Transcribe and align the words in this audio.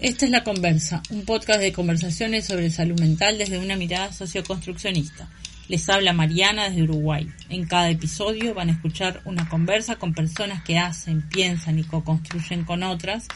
Esta 0.00 0.26
es 0.26 0.30
La 0.30 0.44
Conversa, 0.44 1.02
un 1.10 1.24
podcast 1.24 1.58
de 1.58 1.72
conversaciones 1.72 2.46
sobre 2.46 2.70
salud 2.70 3.00
mental 3.00 3.36
desde 3.36 3.58
una 3.58 3.74
mirada 3.74 4.12
socioconstruccionista. 4.12 5.28
Les 5.66 5.88
habla 5.88 6.12
Mariana 6.12 6.68
desde 6.68 6.84
Uruguay. 6.84 7.28
En 7.48 7.66
cada 7.66 7.90
episodio 7.90 8.54
van 8.54 8.68
a 8.68 8.74
escuchar 8.74 9.20
una 9.24 9.48
conversa 9.48 9.96
con 9.96 10.14
personas 10.14 10.62
que 10.62 10.78
hacen, 10.78 11.28
piensan 11.28 11.80
y 11.80 11.82
co-construyen 11.82 12.64
con 12.64 12.84
otras, 12.84 13.26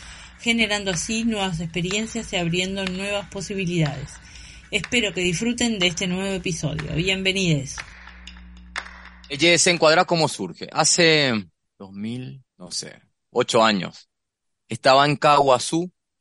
generando 0.40 0.92
así 0.92 1.24
nuevas 1.24 1.58
experiencias 1.58 2.32
y 2.32 2.36
abriendo 2.36 2.84
nuevas 2.84 3.28
posibilidades. 3.28 4.12
Espero 4.70 5.12
que 5.12 5.22
disfruten 5.22 5.80
de 5.80 5.88
este 5.88 6.06
nuevo 6.06 6.32
episodio. 6.32 6.94
Bienvenidos. 6.94 7.74
Ella 9.28 9.58
se 9.58 9.70
encuadra 9.72 10.04
como 10.04 10.28
surge. 10.28 10.68
Hace 10.70 11.44
2000, 11.80 12.44
no 12.56 12.70
sé, 12.70 13.02
ocho 13.30 13.64
años. 13.64 14.08
Estaba 14.68 15.04
en 15.06 15.16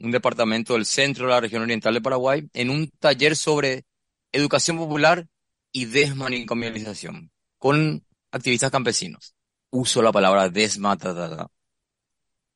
un 0.02 0.12
departamento 0.12 0.74
del 0.74 0.86
centro 0.86 1.26
de 1.26 1.32
la 1.32 1.42
región 1.42 1.62
oriental 1.62 1.94
de 1.94 2.02
Paraguay, 2.02 2.48
en 2.54 2.70
un 2.70 2.90
taller 3.00 3.36
sobre 3.36 3.86
educación 4.32 4.78
popular 4.78 5.28
y 5.72 5.86
desmanicomialización 5.86 7.32
con 7.58 8.06
activistas 8.32 8.72
campesinos. 8.72 9.36
Uso 9.70 10.02
la 10.02 10.12
palabra 10.12 10.50
desmatada. 10.50 11.50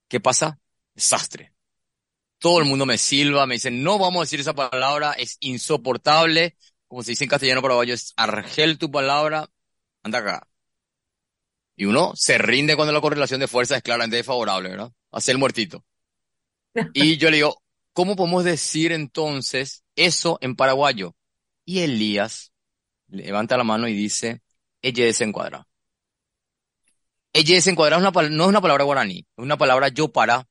¿Qué 0.07 0.19
pasa? 0.19 0.59
Desastre. 0.93 1.53
Todo 2.39 2.59
el 2.59 2.65
mundo 2.65 2.85
me 2.85 2.97
silba, 2.97 3.45
me 3.45 3.55
dice, 3.55 3.71
no 3.71 3.97
vamos 3.97 4.21
a 4.21 4.23
decir 4.23 4.39
esa 4.39 4.53
palabra, 4.53 5.13
es 5.13 5.37
insoportable. 5.39 6.57
Como 6.87 7.03
se 7.03 7.11
dice 7.11 7.23
en 7.23 7.29
castellano 7.29 7.61
paraguayo, 7.61 7.93
es 7.93 8.13
argel 8.17 8.77
tu 8.77 8.91
palabra, 8.91 9.49
anda 10.03 10.19
acá. 10.19 10.47
Y 11.75 11.85
uno 11.85 12.13
se 12.15 12.37
rinde 12.37 12.75
cuando 12.75 12.93
la 12.93 13.01
correlación 13.01 13.39
de 13.39 13.47
fuerza 13.47 13.77
es 13.77 13.83
claramente 13.83 14.17
desfavorable, 14.17 14.69
¿verdad? 14.69 14.91
Hace 15.11 15.31
el 15.31 15.37
muertito. 15.37 15.83
Y 16.93 17.17
yo 17.17 17.29
le 17.29 17.37
digo, 17.37 17.61
¿cómo 17.93 18.15
podemos 18.15 18.43
decir 18.43 18.91
entonces 18.91 19.83
eso 19.95 20.37
en 20.41 20.55
paraguayo? 20.55 21.15
Y 21.65 21.79
Elías 21.79 22.51
levanta 23.07 23.57
la 23.57 23.63
mano 23.63 23.87
y 23.87 23.93
dice, 23.93 24.41
ella 24.81 25.05
desencuadra. 25.05 25.67
Ella 27.33 27.55
desencuadra 27.55 27.99
no 27.99 28.07
es 28.09 28.49
una 28.49 28.61
palabra 28.61 28.83
guaraní, 28.83 29.19
es 29.19 29.43
una 29.43 29.57
palabra 29.57 29.89
yo 29.89 30.09
para. 30.09 30.47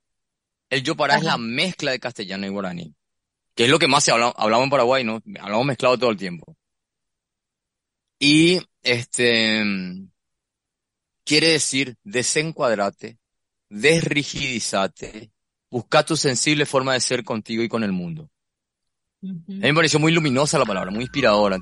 El 0.71 0.83
yo 0.83 0.97
para 0.97 1.17
es 1.17 1.23
la 1.23 1.39
mezcla 1.39 1.93
de 1.93 2.01
castellano 2.01 2.47
y 2.47 2.51
guaraní, 2.51 2.95
que 3.55 3.65
es 3.65 3.71
lo 3.71 3.79
que 3.79 3.87
más 3.87 4.05
se 4.05 4.13
habla, 4.13 4.35
hablamos 4.37 4.65
en 4.65 4.71
Paraguay, 4.71 5.05
¿no? 5.05 5.23
Hablamos 5.41 5.67
mezclado 5.67 5.99
todo 5.99 6.11
el 6.11 6.17
tiempo. 6.17 6.57
Y 8.19 8.61
este 8.83 9.63
quiere 11.25 11.49
decir 11.49 11.97
desencuadrate, 12.03 13.19
desrigidizate, 13.69 15.31
busca 15.75 16.05
tu 16.05 16.17
sensible 16.17 16.67
forma 16.67 16.93
de 16.93 17.01
ser 17.01 17.25
contigo 17.25 17.61
y 17.61 17.69
con 17.69 17.83
el 17.83 17.91
mundo. 17.91 18.31
A 19.25 19.27
mí 19.27 19.43
me 19.59 19.75
pareció 19.75 19.99
muy 19.99 20.13
luminosa 20.13 20.57
la 20.57 20.65
palabra, 20.65 20.93
muy 20.93 21.03
inspiradora. 21.03 21.59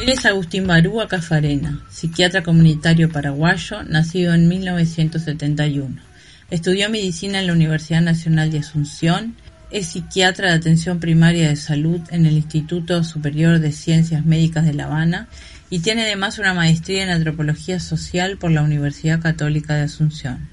Él 0.00 0.08
es 0.08 0.26
Agustín 0.26 0.66
Barúa 0.66 1.06
Cafarena, 1.06 1.80
psiquiatra 1.88 2.42
comunitario 2.42 3.12
paraguayo, 3.12 3.84
nacido 3.84 4.34
en 4.34 4.48
1971. 4.48 6.02
Estudió 6.50 6.90
medicina 6.90 7.38
en 7.38 7.46
la 7.46 7.52
Universidad 7.52 8.02
Nacional 8.02 8.50
de 8.50 8.58
Asunción 8.58 9.36
es 9.70 9.88
psiquiatra 9.88 10.48
de 10.48 10.56
atención 10.56 10.98
primaria 10.98 11.48
de 11.48 11.56
salud 11.56 12.00
en 12.10 12.24
el 12.24 12.38
Instituto 12.38 13.04
Superior 13.04 13.58
de 13.58 13.70
Ciencias 13.70 14.24
Médicas 14.24 14.64
de 14.64 14.72
La 14.72 14.86
Habana 14.86 15.28
y 15.70 15.80
tiene 15.80 16.02
además 16.02 16.38
una 16.38 16.54
maestría 16.54 17.02
en 17.02 17.10
antropología 17.10 17.80
social 17.80 18.38
por 18.38 18.50
la 18.50 18.62
Universidad 18.62 19.20
Católica 19.20 19.74
de 19.74 19.82
Asunción. 19.82 20.48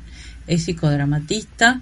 Es 0.48 0.64
psicodramatista, 0.64 1.82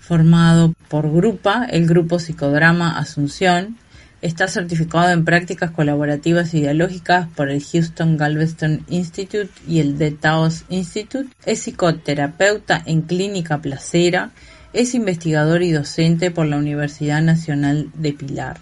formado 0.00 0.74
por 0.88 1.10
Grupa, 1.12 1.66
el 1.70 1.86
grupo 1.86 2.18
Psicodrama 2.18 2.98
Asunción. 2.98 3.76
Está 4.22 4.48
certificado 4.48 5.10
en 5.10 5.24
prácticas 5.24 5.70
colaborativas 5.70 6.54
y 6.54 6.60
dialógicas 6.60 7.28
por 7.34 7.50
el 7.50 7.62
Houston 7.62 8.16
Galveston 8.16 8.84
Institute 8.88 9.50
y 9.68 9.80
el 9.80 9.98
The 9.98 10.12
Taos 10.12 10.64
Institute. 10.68 11.28
Es 11.44 11.60
psicoterapeuta 11.60 12.82
en 12.86 13.02
clínica 13.02 13.58
placera 13.58 14.30
es 14.74 14.96
investigador 14.96 15.62
y 15.62 15.70
docente 15.70 16.32
por 16.32 16.46
la 16.46 16.56
Universidad 16.56 17.22
Nacional 17.22 17.90
de 17.94 18.12
Pilar. 18.12 18.56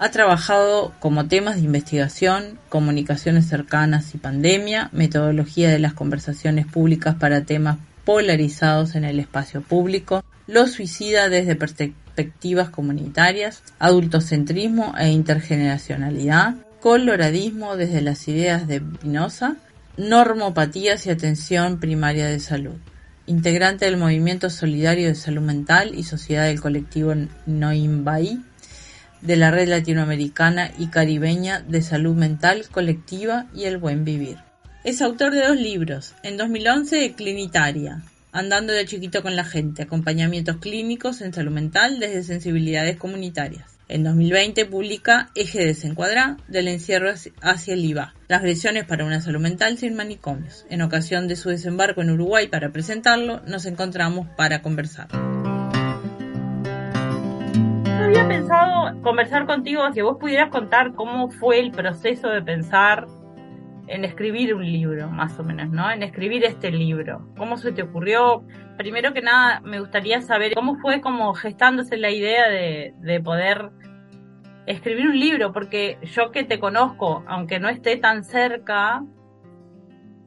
Ha 0.00 0.12
trabajado 0.12 0.92
como 1.00 1.26
temas 1.26 1.56
de 1.56 1.62
investigación, 1.62 2.60
comunicaciones 2.68 3.48
cercanas 3.48 4.14
y 4.14 4.18
pandemia, 4.18 4.90
metodología 4.92 5.70
de 5.70 5.80
las 5.80 5.92
conversaciones 5.92 6.66
públicas 6.66 7.16
para 7.16 7.44
temas 7.44 7.78
polarizados 8.04 8.94
en 8.94 9.04
el 9.04 9.18
espacio 9.18 9.60
público, 9.60 10.22
lo 10.46 10.68
suicida 10.68 11.28
desde 11.28 11.56
perspectivas 11.56 12.70
comunitarias, 12.70 13.64
adultocentrismo 13.80 14.94
e 14.96 15.08
intergeneracionalidad, 15.08 16.54
coloradismo 16.80 17.76
desde 17.76 18.00
las 18.00 18.28
ideas 18.28 18.68
de 18.68 18.80
Pinoza, 18.80 19.56
normopatías 19.96 21.06
y 21.06 21.10
atención 21.10 21.80
primaria 21.80 22.26
de 22.26 22.38
salud 22.38 22.76
integrante 23.28 23.84
del 23.84 23.98
Movimiento 23.98 24.48
Solidario 24.48 25.08
de 25.08 25.14
Salud 25.14 25.42
Mental 25.42 25.92
y 25.94 26.02
Sociedad 26.04 26.46
del 26.46 26.60
Colectivo 26.60 27.12
Noimbaí, 27.46 28.40
de 29.20 29.36
la 29.36 29.50
Red 29.50 29.68
Latinoamericana 29.68 30.70
y 30.78 30.88
Caribeña 30.88 31.60
de 31.60 31.82
Salud 31.82 32.14
Mental 32.14 32.64
Colectiva 32.70 33.46
y 33.54 33.64
el 33.64 33.78
Buen 33.78 34.04
Vivir. 34.04 34.38
Es 34.84 35.02
autor 35.02 35.34
de 35.34 35.46
dos 35.46 35.56
libros, 35.56 36.14
en 36.22 36.36
2011 36.36 37.14
Clinitaria, 37.14 38.02
Andando 38.30 38.74
de 38.74 38.84
chiquito 38.84 39.22
con 39.22 39.36
la 39.36 39.44
gente, 39.44 39.82
acompañamientos 39.82 40.58
clínicos 40.58 41.22
en 41.22 41.32
salud 41.32 41.50
mental 41.50 41.98
desde 41.98 42.22
sensibilidades 42.22 42.98
comunitarias. 42.98 43.78
En 43.88 44.04
2020 44.04 44.66
publica 44.66 45.30
Eje 45.34 45.64
Desencuadrá, 45.64 46.36
del 46.46 46.68
encierro 46.68 47.10
hacia 47.40 47.74
el 47.74 47.84
IVA, 47.84 48.14
las 48.28 48.42
lesiones 48.42 48.84
para 48.84 49.06
una 49.06 49.22
salud 49.22 49.40
mental 49.40 49.78
sin 49.78 49.96
manicomios. 49.96 50.66
En 50.68 50.82
ocasión 50.82 51.26
de 51.26 51.36
su 51.36 51.48
desembarco 51.48 52.02
en 52.02 52.10
Uruguay 52.10 52.48
para 52.48 52.70
presentarlo, 52.70 53.40
nos 53.46 53.64
encontramos 53.64 54.28
para 54.36 54.60
conversar. 54.60 55.08
Había 57.98 58.28
pensado 58.28 59.02
conversar 59.02 59.46
contigo, 59.46 59.82
que 59.92 60.02
vos 60.02 60.18
pudieras 60.18 60.50
contar 60.50 60.94
cómo 60.94 61.30
fue 61.30 61.58
el 61.58 61.72
proceso 61.72 62.28
de 62.28 62.40
pensar 62.40 63.06
en 63.88 64.04
escribir 64.04 64.54
un 64.54 64.64
libro, 64.64 65.08
más 65.10 65.38
o 65.40 65.42
menos, 65.42 65.68
¿no? 65.70 65.90
En 65.90 66.02
escribir 66.04 66.44
este 66.44 66.70
libro. 66.70 67.28
¿Cómo 67.36 67.56
se 67.56 67.72
te 67.72 67.82
ocurrió? 67.82 68.44
Primero 68.76 69.12
que 69.12 69.20
nada, 69.20 69.60
me 69.64 69.80
gustaría 69.80 70.22
saber 70.22 70.54
cómo 70.54 70.76
fue 70.76 71.00
como 71.00 71.34
gestándose 71.34 71.96
la 71.96 72.10
idea 72.10 72.48
de, 72.48 72.94
de 72.98 73.20
poder 73.20 73.70
escribir 74.66 75.08
un 75.08 75.18
libro, 75.18 75.52
porque 75.52 75.98
yo 76.02 76.30
que 76.30 76.44
te 76.44 76.60
conozco, 76.60 77.24
aunque 77.26 77.58
no 77.58 77.68
esté 77.68 77.96
tan 77.96 78.22
cerca, 78.22 79.02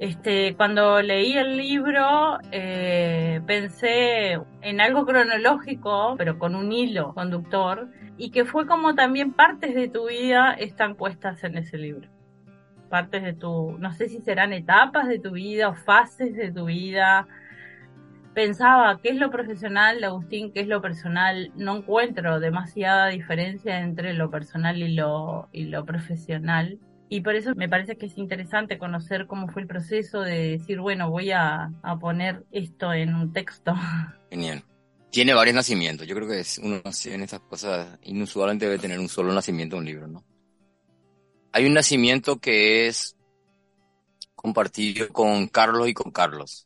este, 0.02 0.56
cuando 0.56 1.00
leí 1.04 1.34
el 1.34 1.58
libro 1.58 2.40
eh, 2.52 3.40
pensé 3.46 4.40
en 4.62 4.82
algo 4.82 5.06
cronológico, 5.06 6.16
pero 6.18 6.40
con 6.40 6.56
un 6.56 6.72
hilo 6.72 7.14
conductor, 7.14 7.88
y 8.18 8.32
que 8.32 8.44
fue 8.44 8.66
como 8.66 8.96
también 8.96 9.32
partes 9.32 9.76
de 9.76 9.88
tu 9.90 10.10
vida 10.10 10.54
están 10.54 10.96
puestas 10.96 11.44
en 11.44 11.56
ese 11.56 11.78
libro 11.78 12.10
partes 12.90 13.22
de 13.24 13.34
tu, 13.34 13.78
no 13.78 13.94
sé 13.94 14.10
si 14.10 14.22
serán 14.22 14.54
etapas 14.54 15.08
de 15.08 15.20
tu 15.20 15.32
vida 15.32 15.70
o 15.70 15.76
fases 15.76 16.36
de 16.36 16.52
tu 16.52 16.66
vida. 16.66 17.28
Pensaba, 18.34 19.00
¿qué 19.02 19.10
es 19.10 19.18
lo 19.18 19.30
profesional, 19.30 20.04
Agustín? 20.04 20.52
¿Qué 20.52 20.62
es 20.62 20.68
lo 20.68 20.82
personal? 20.82 21.52
No 21.56 21.78
encuentro 21.78 22.40
demasiada 22.40 23.08
diferencia 23.08 23.80
entre 23.80 24.14
lo 24.14 24.32
personal 24.32 24.82
y 24.82 24.96
lo, 24.96 25.48
y 25.52 25.66
lo 25.66 25.86
profesional. 25.86 26.80
Y 27.14 27.20
por 27.20 27.36
eso 27.36 27.54
me 27.56 27.68
parece 27.68 27.98
que 27.98 28.06
es 28.06 28.18
interesante 28.18 28.78
conocer 28.78 29.28
cómo 29.28 29.50
fue 29.50 29.64
el 29.64 29.68
proceso 29.68 30.22
de 30.22 30.58
decir, 30.58 30.80
bueno, 30.80 31.10
voy 31.10 31.32
a, 31.32 31.70
poner 32.00 32.46
esto 32.52 32.94
en 32.94 33.14
un 33.14 33.34
texto. 33.34 33.76
Genial. 34.32 34.64
Tiene 35.10 35.34
varios 35.34 35.56
nacimientos. 35.58 36.08
Yo 36.08 36.16
creo 36.16 36.26
que 36.30 36.40
es 36.40 36.58
uno 36.58 36.78
en 36.78 37.22
estas 37.22 37.42
cosas 37.42 38.00
inusualmente 38.04 38.66
debe 38.66 38.80
tener 38.80 38.98
un 38.98 39.10
solo 39.10 39.34
nacimiento 39.34 39.76
un 39.76 39.84
libro, 39.84 40.08
¿no? 40.08 40.24
hay 41.52 41.66
un 41.66 41.74
nacimiento 41.74 42.40
que 42.40 42.88
es 42.88 43.18
compartido 44.34 45.10
con 45.10 45.48
Carlos 45.48 45.90
y 45.90 45.94
con 45.94 46.14
Carlos. 46.14 46.66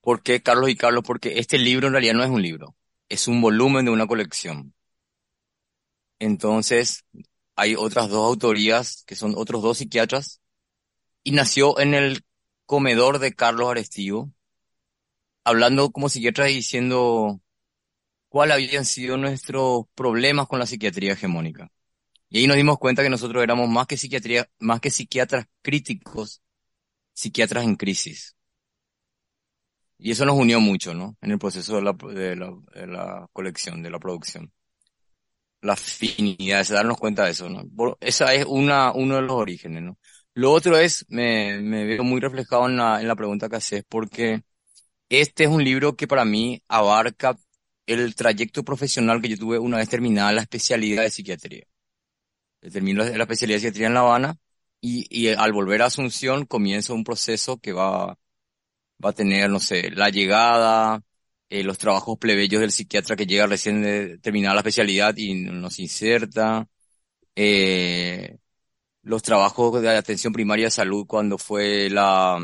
¿Por 0.00 0.22
qué 0.22 0.42
Carlos 0.42 0.70
y 0.70 0.74
Carlos? 0.74 1.04
Porque 1.06 1.38
este 1.38 1.58
libro 1.58 1.86
en 1.86 1.92
realidad 1.92 2.14
no 2.14 2.24
es 2.24 2.30
un 2.30 2.40
libro, 2.40 2.74
es 3.10 3.28
un 3.28 3.42
volumen 3.42 3.84
de 3.84 3.90
una 3.90 4.06
colección. 4.06 4.72
Entonces, 6.18 7.04
hay 7.56 7.74
otras 7.76 8.08
dos 8.08 8.26
autorías, 8.26 9.04
que 9.06 9.16
son 9.16 9.34
otros 9.36 9.62
dos 9.62 9.78
psiquiatras, 9.78 10.40
y 11.22 11.32
nació 11.32 11.78
en 11.78 11.94
el 11.94 12.24
comedor 12.66 13.18
de 13.18 13.34
Carlos 13.34 13.70
Arestivo, 13.70 14.32
hablando 15.44 15.90
como 15.90 16.08
psiquiatra 16.08 16.50
y 16.50 16.56
diciendo 16.56 17.40
cuáles 18.28 18.54
habían 18.54 18.84
sido 18.84 19.16
nuestros 19.16 19.84
problemas 19.94 20.48
con 20.48 20.58
la 20.58 20.66
psiquiatría 20.66 21.12
hegemónica. 21.12 21.70
Y 22.28 22.38
ahí 22.38 22.46
nos 22.46 22.56
dimos 22.56 22.78
cuenta 22.78 23.02
que 23.02 23.10
nosotros 23.10 23.42
éramos 23.42 23.68
más 23.68 23.86
que 23.86 23.98
psiquiatría, 23.98 24.48
más 24.58 24.80
que 24.80 24.90
psiquiatras 24.90 25.46
críticos, 25.60 26.40
psiquiatras 27.12 27.64
en 27.64 27.76
crisis. 27.76 28.36
Y 29.98 30.10
eso 30.10 30.24
nos 30.24 30.36
unió 30.36 30.58
mucho, 30.58 30.94
¿no? 30.94 31.16
En 31.20 31.30
el 31.30 31.38
proceso 31.38 31.76
de 31.76 31.82
la, 31.82 31.92
de 31.92 32.36
la, 32.36 32.52
de 32.74 32.86
la 32.86 33.28
colección, 33.32 33.82
de 33.82 33.90
la 33.90 33.98
producción. 33.98 34.52
La 35.62 35.74
afinidad, 35.74 36.66
de 36.66 36.74
darnos 36.74 36.98
cuenta 36.98 37.24
de 37.24 37.30
eso, 37.32 37.48
¿no? 37.48 37.62
Esa 38.00 38.34
es 38.34 38.44
una, 38.46 38.92
uno 38.92 39.16
de 39.16 39.22
los 39.22 39.32
orígenes, 39.32 39.82
¿no? 39.82 39.98
Lo 40.34 40.52
otro 40.52 40.76
es, 40.78 41.06
me, 41.08 41.60
me 41.60 41.84
veo 41.84 42.02
muy 42.04 42.20
reflejado 42.20 42.66
en 42.68 42.76
la, 42.76 43.00
en 43.00 43.08
la 43.08 43.16
pregunta 43.16 43.48
que 43.48 43.56
haces, 43.56 43.84
porque 43.88 44.42
este 45.10 45.44
es 45.44 45.50
un 45.50 45.64
libro 45.64 45.96
que 45.96 46.08
para 46.08 46.24
mí 46.24 46.62
abarca 46.68 47.36
el 47.86 48.14
trayecto 48.16 48.64
profesional 48.64 49.22
que 49.22 49.28
yo 49.30 49.38
tuve 49.38 49.58
una 49.58 49.78
vez 49.78 49.88
terminada 49.88 50.32
la 50.32 50.42
especialidad 50.42 51.02
de 51.04 51.10
psiquiatría. 51.10 51.64
Termino 52.60 53.02
la 53.04 53.22
especialidad 53.24 53.56
de 53.56 53.60
psiquiatría 53.60 53.86
en 53.88 53.94
La 53.94 54.00
Habana 54.00 54.36
y, 54.80 55.06
y 55.10 55.28
al 55.34 55.52
volver 55.52 55.82
a 55.82 55.86
Asunción 55.86 56.46
comienza 56.46 56.92
un 56.92 57.02
proceso 57.04 57.58
que 57.58 57.72
va, 57.72 58.18
va 59.04 59.10
a 59.10 59.12
tener, 59.14 59.50
no 59.50 59.60
sé, 59.60 59.90
la 59.92 60.10
llegada, 60.10 61.02
eh, 61.52 61.64
los 61.64 61.76
trabajos 61.76 62.18
plebeyos 62.18 62.62
del 62.62 62.72
psiquiatra 62.72 63.14
que 63.14 63.26
llega 63.26 63.46
recién 63.46 63.82
de 63.82 64.18
terminada 64.18 64.54
la 64.54 64.60
especialidad 64.60 65.14
y 65.18 65.34
nos 65.34 65.78
inserta, 65.80 66.66
eh, 67.36 68.38
los 69.02 69.22
trabajos 69.22 69.82
de 69.82 69.90
atención 69.90 70.32
primaria 70.32 70.66
de 70.66 70.70
salud 70.70 71.06
cuando 71.06 71.38
fue 71.38 71.90
la, 71.90 72.38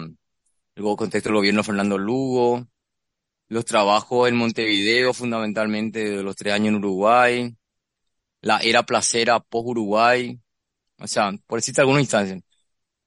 el 0.75 0.83
contexto 0.97 1.31
del 1.31 1.37
gobierno 1.39 1.65
Fernando 1.65 1.97
Lugo, 1.99 2.67
los 3.49 3.65
trabajos 3.65 4.29
en 4.29 4.37
Montevideo, 4.37 5.15
fundamentalmente 5.15 6.05
de 6.11 6.23
los 6.23 6.37
tres 6.37 6.55
años 6.55 6.69
en 6.69 6.77
Uruguay, 6.77 7.57
la 8.43 8.59
era 8.59 8.85
placera 8.85 9.41
post-Uruguay, 9.41 10.39
o 10.99 11.07
sea, 11.07 11.33
por 11.47 11.61
decirte 11.61 11.81
alguna 11.81 12.01
instancia. 12.01 12.39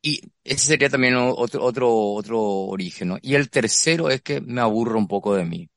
Y 0.01 0.21
ese 0.44 0.68
sería 0.68 0.89
también 0.89 1.15
otro, 1.15 1.63
otro, 1.63 1.94
otro 2.13 2.42
origen, 2.42 3.09
¿no? 3.09 3.18
Y 3.21 3.36
el 3.36 3.50
tercero 3.51 4.09
es 4.09 4.21
que 4.24 4.42
me 4.42 4.62
aburro 4.62 4.98
un 5.00 5.07
poco 5.07 5.36
de 5.36 5.45
mí. 5.45 5.71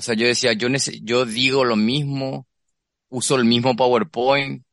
O 0.00 0.02
sea, 0.02 0.14
yo 0.14 0.26
decía, 0.26 0.54
yo, 0.54 0.68
yo 1.02 1.26
digo 1.26 1.62
lo 1.62 1.76
mismo, 1.76 2.48
uso 3.10 3.36
el 3.36 3.44
mismo 3.44 3.76
PowerPoint, 3.76 4.64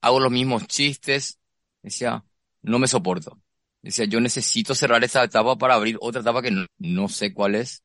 hago 0.00 0.18
los 0.18 0.32
mismos 0.32 0.66
chistes. 0.66 1.38
Decía, 1.82 2.24
no 2.62 2.78
me 2.78 2.88
soporto. 2.88 3.38
Decía, 3.82 4.06
yo 4.06 4.18
necesito 4.18 4.74
cerrar 4.74 5.04
esta 5.04 5.24
etapa 5.24 5.58
para 5.58 5.74
abrir 5.74 5.98
otra 6.00 6.22
etapa 6.22 6.40
que 6.40 6.66
no, 6.78 7.08
sé 7.10 7.34
cuál 7.34 7.56
es. 7.56 7.84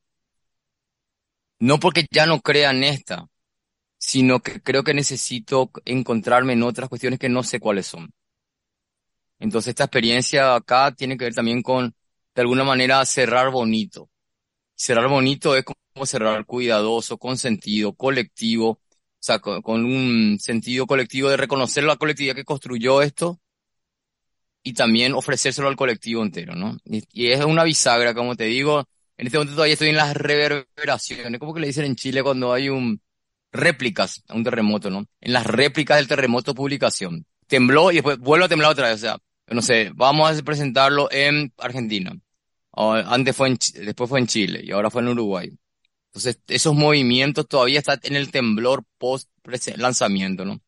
No 1.60 1.78
porque 1.78 2.06
ya 2.10 2.26
no 2.26 2.40
crea 2.40 2.72
en 2.72 2.86
esta, 2.86 3.28
sino 3.98 4.40
que 4.40 4.62
creo 4.62 4.86
que 4.86 4.94
necesito 4.94 5.70
encontrarme 5.84 6.54
en 6.54 6.64
otras 6.64 6.88
cuestiones 6.88 7.20
que 7.20 7.28
no 7.28 7.44
sé 7.44 7.60
cuáles 7.60 7.88
son. 7.88 8.14
Entonces 9.40 9.72
esta 9.72 9.84
experiencia 9.84 10.56
acá 10.56 10.94
tiene 10.94 11.18
que 11.18 11.26
ver 11.26 11.36
también 11.36 11.62
con, 11.62 11.94
de 12.34 12.42
alguna 12.42 12.64
manera, 12.64 13.06
cerrar 13.06 13.52
bonito. 13.52 14.10
Cerrar 14.78 15.08
bonito 15.08 15.56
es 15.56 15.66
como 15.66 16.06
cerrar 16.06 16.46
cuidadoso, 16.46 17.18
con 17.18 17.38
sentido, 17.38 17.94
colectivo, 17.94 18.70
o 18.70 18.80
sea, 19.20 19.40
con, 19.40 19.86
un 19.86 20.38
sentido 20.40 20.86
colectivo 20.86 21.30
de 21.30 21.38
reconocer 21.38 21.84
la 21.84 21.96
colectividad 21.98 22.36
que 22.36 22.46
construyó 22.46 23.02
esto 23.02 23.40
y 24.62 24.74
también 24.74 25.14
ofrecérselo 25.14 25.68
al 25.68 25.76
colectivo 25.76 26.22
entero, 26.22 26.56
¿no? 26.56 26.78
Y, 26.86 27.04
y, 27.12 27.32
es 27.32 27.44
una 27.44 27.64
bisagra, 27.64 28.14
como 28.14 28.36
te 28.36 28.44
digo, 28.46 28.88
en 29.18 29.26
este 29.26 29.40
momento 29.40 29.56
todavía 29.56 29.74
estoy 29.74 29.90
en 29.90 29.96
las 29.96 30.16
reverberaciones, 30.16 31.40
como 31.40 31.56
que 31.56 31.62
le 31.62 31.68
dicen 31.68 31.86
en 31.86 31.96
Chile 31.96 32.22
cuando 32.22 32.54
hay 32.54 32.70
un 32.70 33.02
réplicas 33.52 34.24
a 34.28 34.36
un 34.36 34.44
terremoto, 34.44 34.92
¿no? 34.92 35.08
En 35.20 35.34
las 35.34 35.46
réplicas 35.48 35.98
del 35.98 36.08
terremoto 36.08 36.54
publicación. 36.54 37.26
Tembló 37.48 37.92
y 37.92 37.96
después 37.96 38.20
vuelve 38.20 38.46
a 38.46 38.50
temblar 38.50 38.72
otra 38.72 38.90
vez, 38.90 38.98
o 38.98 39.00
sea, 39.00 39.18
no 39.48 39.62
sé, 39.62 39.92
vamos 39.96 40.38
a 40.38 40.44
presentarlo 40.44 41.10
en 41.12 41.52
Argentina. 41.58 42.14
Antes 42.78 43.36
fue 43.36 43.50
en, 43.50 43.58
después 43.86 44.10
fue 44.10 44.20
en 44.20 44.28
Chile 44.28 44.62
y 44.64 44.72
ahora 44.72 44.90
fue 44.90 45.02
en 45.02 45.10
Uruguay. 45.10 45.52
Entonces, 46.08 46.42
esos 46.48 46.76
movimientos 46.76 47.48
todavía 47.48 47.80
están 47.80 48.00
en 48.04 48.16
el 48.16 48.32
temblor 48.32 48.84
post 48.98 49.30
lanzamiento, 49.78 50.46
¿no? 50.46 50.62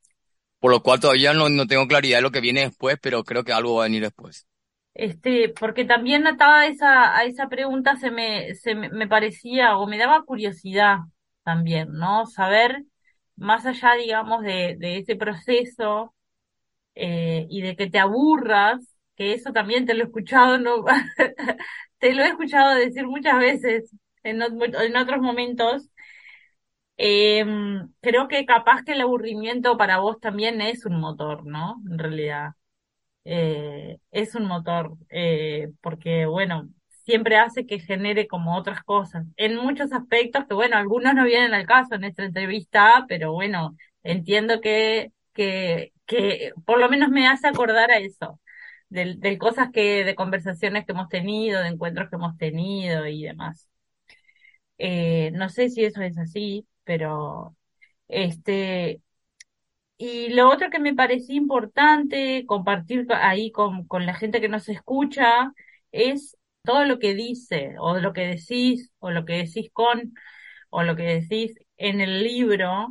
Por 0.60 0.72
lo 0.72 0.84
cual 0.84 1.00
todavía 1.00 1.34
no, 1.34 1.50
no 1.50 1.68
tengo 1.68 1.88
claridad 1.88 2.20
de 2.20 2.22
lo 2.24 2.32
que 2.32 2.42
viene 2.42 2.62
después, 2.62 2.98
pero 3.02 3.24
creo 3.24 3.44
que 3.44 3.54
algo 3.54 3.76
va 3.76 3.84
a 3.84 3.88
venir 3.88 4.04
después. 4.04 4.48
Este, 4.94 5.50
porque 5.50 5.86
también 5.86 6.28
ataba 6.28 6.66
esa, 6.68 7.16
a 7.18 7.24
esa 7.24 7.48
pregunta 7.48 7.96
se 7.96 8.12
me, 8.12 8.54
se 8.56 8.76
me 8.76 9.08
parecía 9.08 9.78
o 9.78 9.88
me 9.88 9.98
daba 9.98 10.24
curiosidad 10.26 10.98
también, 11.44 11.94
¿no? 11.94 12.26
Saber 12.26 12.84
más 13.38 13.66
allá, 13.66 13.94
digamos, 13.96 14.42
de, 14.44 14.76
de 14.78 14.98
ese 14.98 15.16
proceso 15.16 16.14
eh, 16.96 17.48
y 17.50 17.62
de 17.62 17.76
que 17.76 17.90
te 17.90 18.00
aburras, 18.00 18.82
que 19.16 19.34
eso 19.34 19.54
también 19.54 19.86
te 19.86 19.94
lo 19.94 20.04
he 20.04 20.08
escuchado, 20.08 20.60
no, 20.60 20.84
te 22.00 22.14
lo 22.14 22.24
he 22.24 22.30
escuchado 22.30 22.76
decir 22.76 23.06
muchas 23.08 23.40
veces 23.40 23.96
en, 24.24 24.42
otros 24.42 25.22
momentos. 25.22 25.90
Eh, 26.98 27.46
creo 28.02 28.28
que 28.28 28.46
capaz 28.46 28.84
que 28.84 28.92
el 28.94 29.02
aburrimiento 29.02 29.78
para 29.78 30.00
vos 30.00 30.20
también 30.20 30.62
es 30.62 30.86
un 30.86 31.00
motor, 31.00 31.46
¿no? 31.46 31.82
En 31.90 31.98
realidad. 32.00 32.52
Eh, 33.26 33.98
es 34.12 34.36
un 34.36 34.46
motor, 34.46 34.94
eh, 35.10 35.70
porque 35.82 36.26
bueno, 36.26 36.70
siempre 37.06 37.38
hace 37.38 37.66
que 37.66 37.80
genere 37.80 38.28
como 38.28 38.58
otras 38.58 38.84
cosas, 38.84 39.26
en 39.38 39.58
muchos 39.58 39.94
aspectos 39.94 40.46
que 40.48 40.56
bueno, 40.56 40.78
algunos 40.78 41.14
no 41.16 41.26
vienen 41.26 41.54
al 41.54 41.68
caso 41.68 41.96
en 41.96 42.06
esta 42.06 42.24
entrevista, 42.26 43.06
pero 43.08 43.34
bueno, 43.34 43.76
entiendo 44.04 44.62
que, 44.62 45.12
que 45.34 45.92
por 46.66 46.80
lo 46.80 46.90
menos 46.90 47.10
me 47.10 47.28
hace 47.28 47.48
acordar 47.48 47.92
a 47.92 48.00
eso, 48.00 48.40
de, 48.90 49.38
cosas 49.38 49.70
que, 49.72 50.04
de 50.04 50.16
conversaciones 50.16 50.86
que 50.86 50.92
hemos 50.94 51.10
tenido, 51.10 51.62
de 51.62 51.70
encuentros 51.70 52.10
que 52.10 52.16
hemos 52.18 52.38
tenido 52.38 53.08
y 53.08 53.24
demás. 53.24 53.70
Eh, 54.78 55.32
no 55.34 55.50
sé 55.50 55.70
si 55.70 55.84
eso 55.86 56.02
es 56.02 56.18
así, 56.18 56.68
pero 56.84 57.56
este, 58.08 59.02
y 59.98 60.30
lo 60.32 60.50
otro 60.50 60.70
que 60.70 60.80
me 60.80 60.96
parecía 60.96 61.36
importante 61.36 62.46
compartir 62.48 63.08
ahí 63.14 63.52
con, 63.52 63.88
con 63.88 64.06
la 64.06 64.14
gente 64.16 64.42
que 64.42 64.50
nos 64.50 64.70
escucha 64.70 65.54
es 65.92 66.38
todo 66.64 66.86
lo 66.86 67.00
que 67.00 67.16
dice, 67.16 67.76
o 67.80 68.00
lo 68.00 68.14
que 68.14 68.24
decís, 68.28 68.92
o 69.00 69.12
lo 69.12 69.26
que 69.26 69.34
decís 69.46 69.70
con, 69.74 70.14
o 70.70 70.84
lo 70.84 70.96
que 70.96 71.04
decís 71.04 71.56
en 71.78 72.02
el 72.02 72.24
libro, 72.24 72.90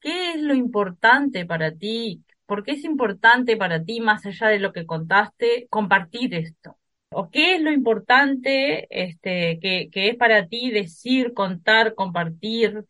¿qué 0.00 0.32
es 0.32 0.42
lo 0.42 0.54
importante 0.54 1.46
para 1.46 1.72
ti? 1.76 2.24
¿Por 2.50 2.64
qué 2.64 2.72
es 2.72 2.82
importante 2.84 3.56
para 3.56 3.84
ti, 3.84 4.00
más 4.00 4.26
allá 4.26 4.48
de 4.48 4.58
lo 4.58 4.72
que 4.72 4.84
contaste, 4.84 5.68
compartir 5.70 6.34
esto? 6.34 6.76
¿O 7.10 7.30
qué 7.30 7.54
es 7.54 7.62
lo 7.62 7.70
importante 7.70 8.88
este, 8.90 9.60
que, 9.62 9.88
que 9.92 10.08
es 10.08 10.16
para 10.16 10.48
ti 10.48 10.72
decir, 10.72 11.32
contar, 11.32 11.94
compartir, 11.94 12.84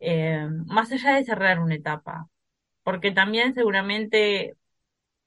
eh, 0.00 0.48
más 0.66 0.90
allá 0.90 1.14
de 1.14 1.24
cerrar 1.24 1.60
una 1.60 1.76
etapa? 1.76 2.28
Porque 2.82 3.12
también 3.12 3.54
seguramente 3.54 4.56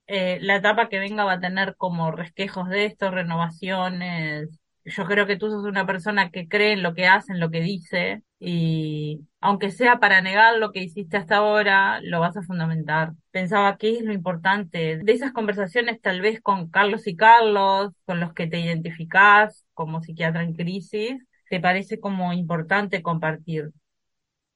eh, 0.07 0.39
la 0.41 0.57
etapa 0.57 0.89
que 0.89 0.99
venga 0.99 1.23
va 1.23 1.33
a 1.33 1.39
tener 1.39 1.77
como 1.77 2.11
resquejos 2.11 2.67
de 2.69 2.85
esto, 2.87 3.09
renovaciones. 3.11 4.49
Yo 4.83 5.05
creo 5.05 5.27
que 5.27 5.37
tú 5.37 5.49
sos 5.49 5.63
una 5.63 5.85
persona 5.85 6.29
que 6.31 6.49
cree 6.49 6.73
en 6.73 6.83
lo 6.83 6.93
que 6.93 7.07
hace, 7.07 7.33
en 7.33 7.39
lo 7.39 7.51
que 7.51 7.61
dice, 7.61 8.23
y 8.43 9.27
aunque 9.39 9.69
sea 9.69 9.99
para 9.99 10.19
negar 10.19 10.57
lo 10.57 10.71
que 10.71 10.81
hiciste 10.81 11.15
hasta 11.15 11.37
ahora, 11.37 12.01
lo 12.01 12.19
vas 12.19 12.35
a 12.37 12.41
fundamentar. 12.41 13.13
Pensaba 13.29 13.77
qué 13.77 13.97
es 13.97 14.03
lo 14.03 14.13
importante 14.13 14.97
de 14.97 15.13
esas 15.13 15.31
conversaciones 15.31 16.01
tal 16.01 16.21
vez 16.21 16.41
con 16.41 16.71
Carlos 16.71 17.05
y 17.05 17.15
Carlos, 17.15 17.93
con 18.03 18.19
los 18.19 18.33
que 18.33 18.47
te 18.47 18.59
identificás 18.59 19.63
como 19.75 20.01
psiquiatra 20.01 20.41
en 20.41 20.55
crisis, 20.55 21.21
te 21.51 21.59
parece 21.59 21.99
como 21.99 22.33
importante 22.33 23.03
compartir 23.03 23.69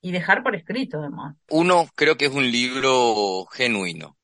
y 0.01 0.11
dejar 0.11 0.41
por 0.41 0.55
escrito 0.55 0.97
además. 0.97 1.35
Uno, 1.51 1.85
creo 1.93 2.17
que 2.17 2.25
es 2.25 2.33
un 2.33 2.51
libro 2.51 3.45
genuino. 3.51 4.17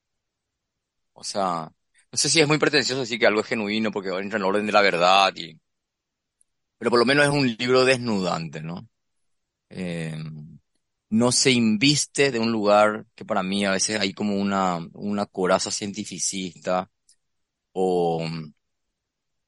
O 1.14 1.24
sea, 1.24 1.70
no 2.12 2.18
sé 2.18 2.30
si 2.30 2.40
es 2.40 2.48
muy 2.48 2.58
pretencioso 2.58 3.02
decir 3.02 3.20
que 3.20 3.28
algo 3.28 3.42
es 3.42 3.48
genuino 3.48 3.92
porque 3.92 4.10
entra 4.10 4.40
en 4.40 4.46
orden 4.46 4.66
de 4.66 4.72
la 4.72 4.82
verdad 4.82 5.32
y... 5.36 5.56
Pero 6.80 6.90
por 6.90 7.00
lo 7.00 7.06
menos 7.06 7.26
es 7.26 7.32
un 7.32 7.46
libro 7.48 7.86
desnudante, 7.86 8.60
¿no? 8.62 8.88
Eh, 9.72 10.18
no 11.10 11.32
se 11.32 11.52
inviste 11.52 12.32
de 12.32 12.40
un 12.40 12.52
lugar 12.52 13.06
que 13.16 13.26
para 13.26 13.44
mí 13.44 13.66
a 13.66 13.72
veces 13.72 14.00
hay 14.00 14.14
como 14.14 14.36
una, 14.38 14.80
una 14.94 15.26
coraza 15.26 15.72
cientificista 15.72 16.90
o 17.74 18.26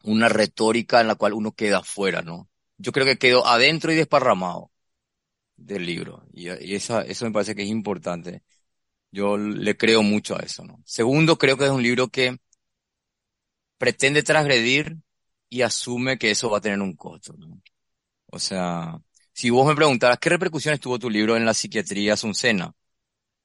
una 0.03 0.29
retórica 0.29 1.01
en 1.01 1.07
la 1.07 1.15
cual 1.15 1.33
uno 1.33 1.53
queda 1.53 1.79
afuera, 1.79 2.21
¿no? 2.21 2.49
Yo 2.77 2.91
creo 2.91 3.05
que 3.05 3.17
quedó 3.17 3.45
adentro 3.47 3.91
y 3.91 3.95
desparramado 3.95 4.71
del 5.57 5.85
libro. 5.85 6.25
Y, 6.33 6.49
y 6.49 6.75
eso, 6.75 7.01
eso 7.01 7.25
me 7.25 7.31
parece 7.31 7.55
que 7.55 7.63
es 7.63 7.69
importante. 7.69 8.43
Yo 9.11 9.37
le 9.37 9.77
creo 9.77 10.03
mucho 10.03 10.37
a 10.37 10.41
eso, 10.41 10.65
¿no? 10.65 10.81
Segundo, 10.85 11.37
creo 11.37 11.57
que 11.57 11.65
es 11.65 11.71
un 11.71 11.83
libro 11.83 12.09
que 12.09 12.37
pretende 13.77 14.23
transgredir 14.23 14.97
y 15.49 15.61
asume 15.61 16.17
que 16.17 16.31
eso 16.31 16.49
va 16.49 16.57
a 16.59 16.61
tener 16.61 16.79
un 16.81 16.95
costo, 16.95 17.33
¿no? 17.37 17.61
O 18.27 18.39
sea, 18.39 18.99
si 19.33 19.49
vos 19.49 19.67
me 19.67 19.75
preguntaras, 19.75 20.19
¿qué 20.19 20.29
repercusiones 20.29 20.79
tuvo 20.79 20.99
tu 20.99 21.09
libro 21.09 21.35
en 21.37 21.45
la 21.45 21.53
psiquiatría 21.53 22.17
suncena? 22.17 22.73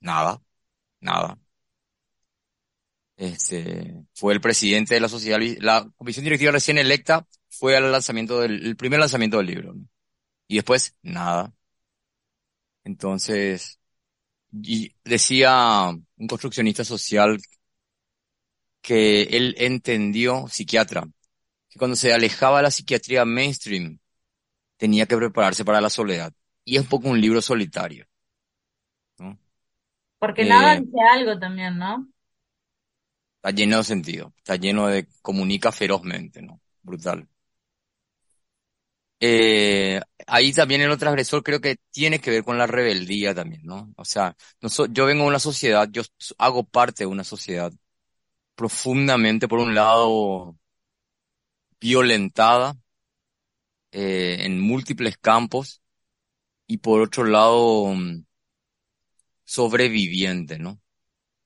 Nada, 0.00 0.40
nada. 1.00 1.38
Este, 3.16 3.94
fue 4.14 4.32
el 4.32 4.40
presidente 4.40 4.94
de 4.94 5.00
la 5.00 5.08
sociedad, 5.08 5.38
la 5.60 5.90
comisión 5.96 6.24
directiva 6.24 6.52
recién 6.52 6.78
electa 6.78 7.26
fue 7.48 7.76
al 7.76 7.90
lanzamiento 7.90 8.40
del, 8.40 8.64
el 8.64 8.76
primer 8.76 9.00
lanzamiento 9.00 9.38
del 9.38 9.46
libro. 9.46 9.74
Y 10.48 10.56
después, 10.56 10.96
nada. 11.02 11.52
Entonces, 12.84 13.78
y 14.52 14.94
decía 15.04 15.90
un 16.16 16.26
construccionista 16.28 16.84
social 16.84 17.38
que 18.80 19.22
él 19.24 19.54
entendió, 19.58 20.46
psiquiatra, 20.48 21.06
que 21.68 21.78
cuando 21.78 21.96
se 21.96 22.12
alejaba 22.12 22.58
de 22.58 22.62
la 22.64 22.70
psiquiatría 22.70 23.24
mainstream, 23.24 23.98
tenía 24.78 25.04
que 25.06 25.16
prepararse 25.16 25.64
para 25.64 25.82
la 25.82 25.90
soledad. 25.90 26.32
Y 26.64 26.76
es 26.76 26.82
un 26.82 26.88
poco 26.88 27.08
un 27.08 27.20
libro 27.20 27.42
solitario. 27.42 28.06
¿no? 29.18 29.38
Porque 30.18 30.44
nada 30.44 30.76
dice 30.76 30.96
algo 31.12 31.38
también, 31.38 31.76
¿no? 31.76 32.08
Está 33.36 33.50
lleno 33.50 33.78
de 33.78 33.84
sentido, 33.84 34.32
está 34.38 34.56
lleno 34.56 34.88
de, 34.88 35.06
comunica 35.22 35.70
ferozmente, 35.70 36.42
¿no? 36.42 36.60
Brutal. 36.82 37.28
Eh, 39.20 40.00
ahí 40.28 40.52
también 40.52 40.80
el 40.80 40.90
otro 40.90 41.08
agresor 41.08 41.42
creo 41.42 41.60
que 41.60 41.78
tiene 41.90 42.20
que 42.20 42.30
ver 42.30 42.44
con 42.44 42.56
la 42.56 42.68
rebeldía 42.68 43.34
también, 43.34 43.62
¿no? 43.64 43.92
O 43.96 44.04
sea, 44.04 44.36
no 44.60 44.68
yo 44.86 45.06
vengo 45.06 45.24
de 45.24 45.28
una 45.28 45.38
sociedad, 45.40 45.88
yo 45.90 46.02
hago 46.38 46.64
parte 46.64 47.02
de 47.02 47.06
una 47.06 47.24
sociedad 47.24 47.72
profundamente, 48.54 49.48
por 49.48 49.60
un 49.60 49.74
lado, 49.74 50.56
violentada 51.80 52.76
eh, 53.92 54.38
en 54.40 54.60
múltiples 54.60 55.18
campos 55.18 55.82
y 56.66 56.78
por 56.78 57.00
otro 57.00 57.24
lado, 57.24 57.94
mm, 57.94 58.24
sobreviviente, 59.44 60.58
¿no? 60.58 60.80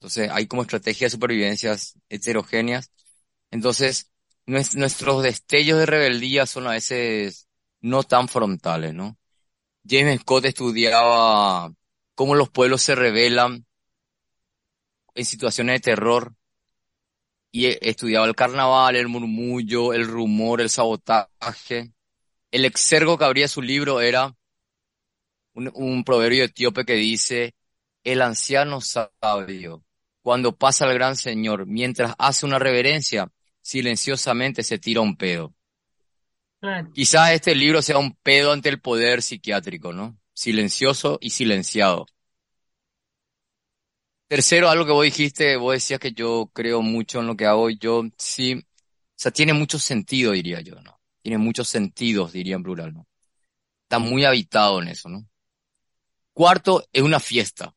Entonces 0.00 0.30
hay 0.32 0.46
como 0.48 0.62
estrategias 0.62 1.12
de 1.12 1.16
supervivencias 1.16 1.94
heterogéneas. 2.08 2.90
Entonces, 3.50 4.10
nuestros 4.46 5.22
destellos 5.22 5.78
de 5.78 5.86
rebeldía 5.86 6.46
son 6.46 6.66
a 6.66 6.72
veces 6.72 7.48
no 7.80 8.02
tan 8.02 8.28
frontales, 8.28 8.94
¿no? 8.94 9.18
James 9.88 10.20
Scott 10.22 10.46
estudiaba 10.46 11.72
cómo 12.14 12.34
los 12.34 12.50
pueblos 12.50 12.82
se 12.82 12.94
rebelan 12.94 13.66
en 15.14 15.24
situaciones 15.24 15.76
de 15.76 15.80
terror 15.80 16.34
y 17.52 17.66
e, 17.66 17.78
estudiaba 17.82 18.26
el 18.26 18.34
carnaval, 18.34 18.96
el 18.96 19.08
murmullo, 19.08 19.92
el 19.92 20.06
rumor, 20.06 20.60
el 20.60 20.70
sabotaje. 20.70 21.92
El 22.52 22.64
exergo 22.64 23.18
que 23.18 23.24
abría 23.24 23.48
su 23.48 23.60
libro 23.62 24.00
era 24.00 24.36
un, 25.54 25.70
un 25.74 26.04
proverbio 26.04 26.44
etíope 26.44 26.84
que 26.84 26.94
dice, 26.94 27.54
el 28.04 28.22
anciano 28.22 28.80
sabio, 28.80 29.84
cuando 30.22 30.56
pasa 30.56 30.86
el 30.86 30.94
gran 30.94 31.16
señor, 31.16 31.66
mientras 31.66 32.14
hace 32.18 32.46
una 32.46 32.58
reverencia, 32.58 33.30
silenciosamente 33.60 34.62
se 34.62 34.78
tira 34.78 35.00
un 35.00 35.16
pedo. 35.16 35.54
Quizás 36.94 37.32
este 37.32 37.54
libro 37.54 37.82
sea 37.82 37.98
un 37.98 38.14
pedo 38.22 38.52
ante 38.52 38.68
el 38.70 38.80
poder 38.80 39.22
psiquiátrico, 39.22 39.92
¿no? 39.92 40.18
Silencioso 40.32 41.18
y 41.20 41.30
silenciado. 41.30 42.06
Tercero, 44.28 44.68
algo 44.70 44.86
que 44.86 44.92
vos 44.92 45.04
dijiste, 45.04 45.56
vos 45.56 45.74
decías 45.74 46.00
que 46.00 46.12
yo 46.12 46.50
creo 46.54 46.80
mucho 46.82 47.20
en 47.20 47.26
lo 47.26 47.36
que 47.36 47.46
hago, 47.46 47.68
yo 47.70 48.04
sí, 48.16 48.54
o 48.54 48.62
sea, 49.16 49.30
tiene 49.30 49.52
mucho 49.52 49.78
sentido, 49.78 50.32
diría 50.32 50.60
yo, 50.62 50.80
¿no? 50.82 51.01
Tiene 51.22 51.38
muchos 51.38 51.68
sentidos, 51.68 52.32
diría 52.32 52.56
en 52.56 52.62
plural, 52.62 52.92
¿no? 52.92 53.06
Está 53.84 53.98
muy 53.98 54.24
habitado 54.24 54.82
en 54.82 54.88
eso, 54.88 55.08
¿no? 55.08 55.28
Cuarto, 56.32 56.86
es 56.92 57.02
una 57.02 57.20
fiesta. 57.20 57.74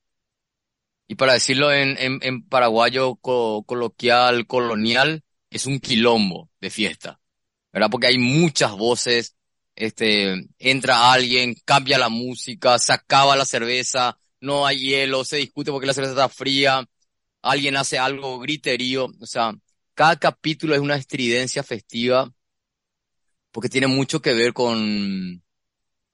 Y 1.07 1.15
para 1.15 1.33
decirlo 1.33 1.71
en, 1.71 1.97
en, 1.99 2.47
paraguayo 2.47 3.15
coloquial, 3.17 4.47
colonial, 4.47 5.23
es 5.49 5.65
un 5.67 5.79
quilombo 5.79 6.49
de 6.59 6.69
fiesta. 6.69 7.19
¿verdad? 7.71 7.89
Porque 7.91 8.07
hay 8.07 8.17
muchas 8.17 8.71
voces, 8.71 9.35
este, 9.75 10.47
entra 10.57 11.11
alguien, 11.11 11.55
cambia 11.65 11.97
la 11.99 12.09
música, 12.09 12.79
se 12.79 12.93
acaba 12.93 13.35
la 13.35 13.45
cerveza, 13.45 14.17
no 14.39 14.65
hay 14.65 14.79
hielo, 14.79 15.25
se 15.25 15.37
discute 15.37 15.71
porque 15.71 15.87
la 15.87 15.93
cerveza 15.93 16.13
está 16.13 16.29
fría, 16.29 16.87
alguien 17.41 17.77
hace 17.77 17.99
algo 17.99 18.39
griterío, 18.39 19.07
o 19.19 19.25
sea, 19.25 19.53
cada 19.93 20.17
capítulo 20.17 20.73
es 20.73 20.81
una 20.81 20.95
estridencia 20.95 21.63
festiva 21.63 22.31
porque 23.55 23.69
tiene 23.69 23.87
mucho 23.87 24.21
que 24.21 24.33
ver 24.33 24.51
con, 24.51 25.41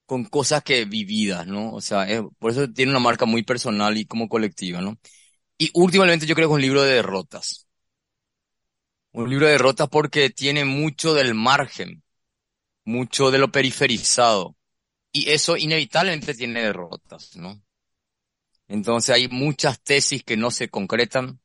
con 0.06 0.26
cosas 0.26 0.62
que 0.62 0.86
vividas, 0.86 1.48
¿no? 1.48 1.74
O 1.74 1.82
sea, 1.82 2.06
por 2.38 2.52
eso 2.52 2.72
tiene 2.72 2.92
una 2.92 3.00
marca 3.00 3.26
muy 3.26 3.42
personal 3.42 3.98
y 3.98 4.06
como 4.06 4.30
colectiva, 4.30 4.80
¿no? 4.80 5.00
Y 5.58 5.72
últimamente 5.74 6.28
yo 6.28 6.36
creo 6.36 6.48
que 6.48 6.52
es 6.52 6.56
un 6.58 6.62
libro 6.62 6.84
de 6.84 6.94
derrotas. 6.94 7.68
Un 9.12 9.28
libro 9.28 9.48
de 9.48 9.54
derrotas 9.54 9.90
porque 9.90 10.30
tiene 10.30 10.66
mucho 10.66 11.16
del 11.16 11.34
margen, 11.34 12.04
mucho 12.86 13.32
de 13.32 13.40
lo 13.40 13.52
periferizado. 13.52 14.56
Y 15.12 15.32
eso 15.32 15.58
inevitablemente 15.58 16.36
tiene 16.36 16.62
derrotas, 16.62 17.36
¿no? 17.38 17.60
Entonces 18.68 19.16
hay 19.16 19.30
muchas 19.30 19.82
tesis 19.82 20.24
que 20.24 20.38
no 20.38 20.52
se 20.52 20.70
concretan, 20.70 21.40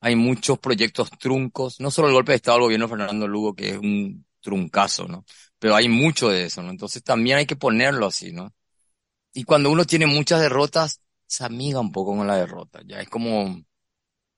hay 0.00 0.16
muchos 0.16 0.58
proyectos 0.58 1.10
truncos, 1.18 1.80
no 1.80 1.90
solo 1.90 2.08
el 2.08 2.14
golpe 2.14 2.32
de 2.32 2.36
Estado 2.36 2.56
del 2.56 2.64
gobierno 2.64 2.88
Fernando 2.88 3.28
Lugo, 3.28 3.54
que 3.54 3.72
es 3.72 3.76
un 3.76 4.24
truncazo, 4.44 5.08
¿no? 5.08 5.24
Pero 5.58 5.74
hay 5.74 5.88
mucho 5.88 6.28
de 6.28 6.44
eso, 6.44 6.62
¿no? 6.62 6.70
Entonces 6.70 7.02
también 7.02 7.38
hay 7.38 7.46
que 7.46 7.56
ponerlo 7.56 8.06
así, 8.06 8.32
¿no? 8.32 8.54
Y 9.32 9.44
cuando 9.44 9.70
uno 9.70 9.84
tiene 9.84 10.06
muchas 10.06 10.40
derrotas, 10.40 11.00
se 11.26 11.44
amiga 11.44 11.80
un 11.80 11.90
poco 11.90 12.16
con 12.16 12.26
la 12.26 12.36
derrota, 12.36 12.80
ya 12.86 13.00
es 13.00 13.08
como 13.08 13.60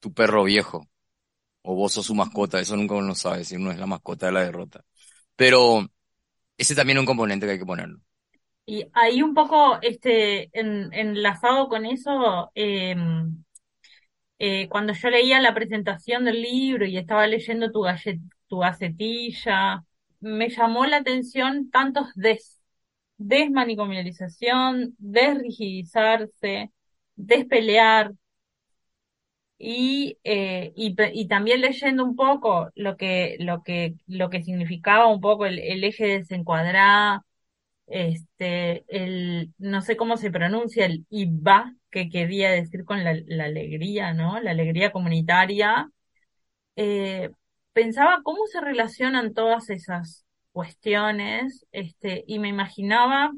tu 0.00 0.14
perro 0.14 0.44
viejo 0.44 0.88
o 1.62 1.74
vos 1.74 1.92
sos 1.92 2.06
su 2.06 2.14
mascota, 2.14 2.60
eso 2.60 2.76
nunca 2.76 2.94
uno 2.94 3.14
sabe 3.14 3.44
si 3.44 3.56
uno 3.56 3.72
es 3.72 3.78
la 3.78 3.86
mascota 3.86 4.26
de 4.26 4.32
la 4.32 4.44
derrota. 4.44 4.84
Pero 5.34 5.86
ese 6.56 6.74
también 6.74 6.98
es 6.98 7.00
un 7.00 7.06
componente 7.06 7.46
que 7.46 7.52
hay 7.52 7.58
que 7.58 7.66
ponerlo. 7.66 8.00
Y 8.64 8.86
ahí 8.94 9.22
un 9.22 9.34
poco, 9.34 9.78
este, 9.82 10.48
en, 10.58 10.92
enlazado 10.92 11.68
con 11.68 11.84
eso, 11.86 12.50
em, 12.54 13.44
eh, 14.38 14.68
cuando 14.68 14.92
yo 14.92 15.10
leía 15.10 15.40
la 15.40 15.54
presentación 15.54 16.24
del 16.24 16.42
libro 16.42 16.86
y 16.86 16.98
estaba 16.98 17.26
leyendo 17.26 17.72
tu, 17.72 17.82
gallet, 17.82 18.20
tu 18.48 18.58
gacetilla, 18.58 19.84
me 20.20 20.48
llamó 20.50 20.86
la 20.86 20.98
atención 20.98 21.70
tantos 21.70 22.08
des, 22.14 22.60
desrigidizarse, 24.98 26.70
despelear, 27.16 28.12
y, 29.58 30.18
eh, 30.24 30.72
y, 30.76 31.28
también 31.28 31.60
leyendo 31.62 32.04
un 32.04 32.14
poco 32.16 32.70
lo 32.74 32.96
que, 32.96 33.36
lo 33.40 33.62
que, 33.62 33.94
lo 34.06 34.28
que 34.30 34.42
significaba 34.42 35.06
un 35.06 35.20
poco 35.20 35.46
el, 35.46 35.58
eje 35.84 36.06
desencuadrado, 36.18 37.24
este, 37.86 38.84
el, 38.88 39.52
no 39.58 39.80
sé 39.82 39.96
cómo 39.96 40.16
se 40.18 40.30
pronuncia, 40.30 40.86
el 40.86 41.06
IBA, 41.10 41.74
que 41.90 42.10
quería 42.10 42.50
decir 42.50 42.84
con 42.84 43.04
la, 43.04 43.14
la 43.26 43.44
alegría, 43.46 44.12
¿no? 44.14 44.40
La 44.40 44.50
alegría 44.52 44.92
comunitaria. 44.92 45.90
Eh, 46.76 47.30
pensaba 47.76 48.22
cómo 48.24 48.46
se 48.46 48.62
relacionan 48.62 49.34
todas 49.34 49.68
esas 49.68 50.24
cuestiones, 50.52 51.66
este, 51.72 52.24
y 52.26 52.38
me 52.38 52.48
imaginaba, 52.48 53.32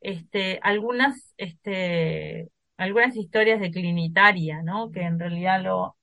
este, 0.00 0.60
algunas, 0.62 1.34
este, 1.38 2.50
algunas 2.76 3.16
historias 3.16 3.60
de 3.60 3.70
clinitaria, 3.70 4.62
¿no? 4.62 4.90
Que 4.92 5.02
en 5.02 5.18
realidad 5.18 5.62
lo, 5.62 5.96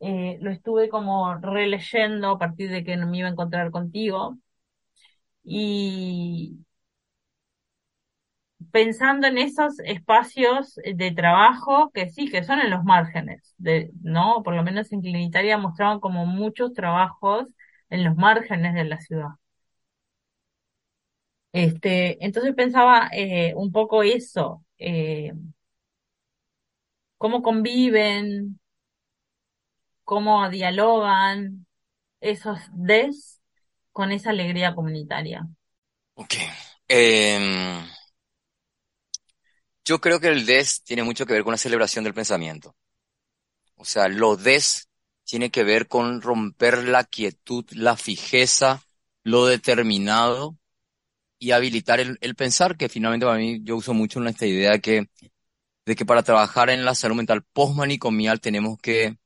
eh, 0.00 0.38
lo 0.40 0.50
estuve 0.50 0.88
como 0.88 1.34
releyendo 1.36 2.30
a 2.30 2.38
partir 2.38 2.70
de 2.70 2.84
que 2.84 2.96
me 2.96 3.18
iba 3.18 3.28
a 3.28 3.32
encontrar 3.32 3.70
contigo. 3.70 4.36
Y 5.44 6.58
pensando 8.74 9.28
en 9.28 9.38
esos 9.38 9.78
espacios 9.84 10.80
de 10.84 11.12
trabajo 11.12 11.92
que 11.92 12.10
sí, 12.10 12.28
que 12.28 12.42
son 12.42 12.58
en 12.58 12.70
los 12.70 12.82
márgenes, 12.82 13.54
de, 13.56 13.92
¿no? 14.02 14.42
Por 14.42 14.56
lo 14.56 14.64
menos 14.64 14.90
en 14.90 15.00
Clinitaria 15.00 15.56
mostraban 15.58 16.00
como 16.00 16.26
muchos 16.26 16.72
trabajos 16.72 17.46
en 17.88 18.02
los 18.02 18.16
márgenes 18.16 18.74
de 18.74 18.82
la 18.82 18.98
ciudad. 18.98 19.28
Este, 21.52 22.24
entonces 22.24 22.52
pensaba 22.56 23.08
eh, 23.12 23.52
un 23.54 23.70
poco 23.70 24.02
eso, 24.02 24.64
eh, 24.78 25.32
cómo 27.16 27.42
conviven, 27.42 28.58
cómo 30.02 30.50
dialogan 30.50 31.64
esos 32.20 32.58
des 32.72 33.40
con 33.92 34.10
esa 34.10 34.30
alegría 34.30 34.74
comunitaria. 34.74 35.46
Ok. 36.16 36.34
Em, 36.88 37.84
yo 39.84 40.00
creo 40.00 40.20
que 40.20 40.28
el 40.28 40.46
des 40.46 40.82
tiene 40.82 41.02
mucho 41.02 41.26
que 41.26 41.34
ver 41.34 41.44
con 41.44 41.52
la 41.52 41.58
celebración 41.58 42.04
del 42.04 42.14
pensamiento. 42.14 42.76
O 43.76 43.84
sea, 43.84 44.08
lo 44.08 44.36
des 44.36 44.88
tiene 45.24 45.50
que 45.50 45.64
ver 45.64 45.88
con 45.88 46.22
romper 46.22 46.84
la 46.84 47.04
quietud, 47.04 47.64
la 47.72 47.96
fijeza, 47.96 48.82
lo 49.22 49.46
determinado 49.46 50.56
y 51.38 51.50
habilitar 51.52 52.00
el, 52.00 52.34
pensar, 52.36 52.76
que 52.76 52.88
finalmente 52.88 53.26
para 53.26 53.38
mí 53.38 53.60
yo 53.62 53.76
uso 53.76 53.94
mucho 53.94 54.20
en 54.20 54.28
esta 54.28 54.46
idea 54.46 54.72
de 54.72 54.80
que 55.96 56.06
para 56.06 56.22
trabajar 56.22 56.70
en 56.70 56.84
la 56.84 56.94
salud 56.94 57.16
mental 57.16 57.42
postmanicomial 57.52 58.40
tenemos 58.40 58.78
que 58.78 59.18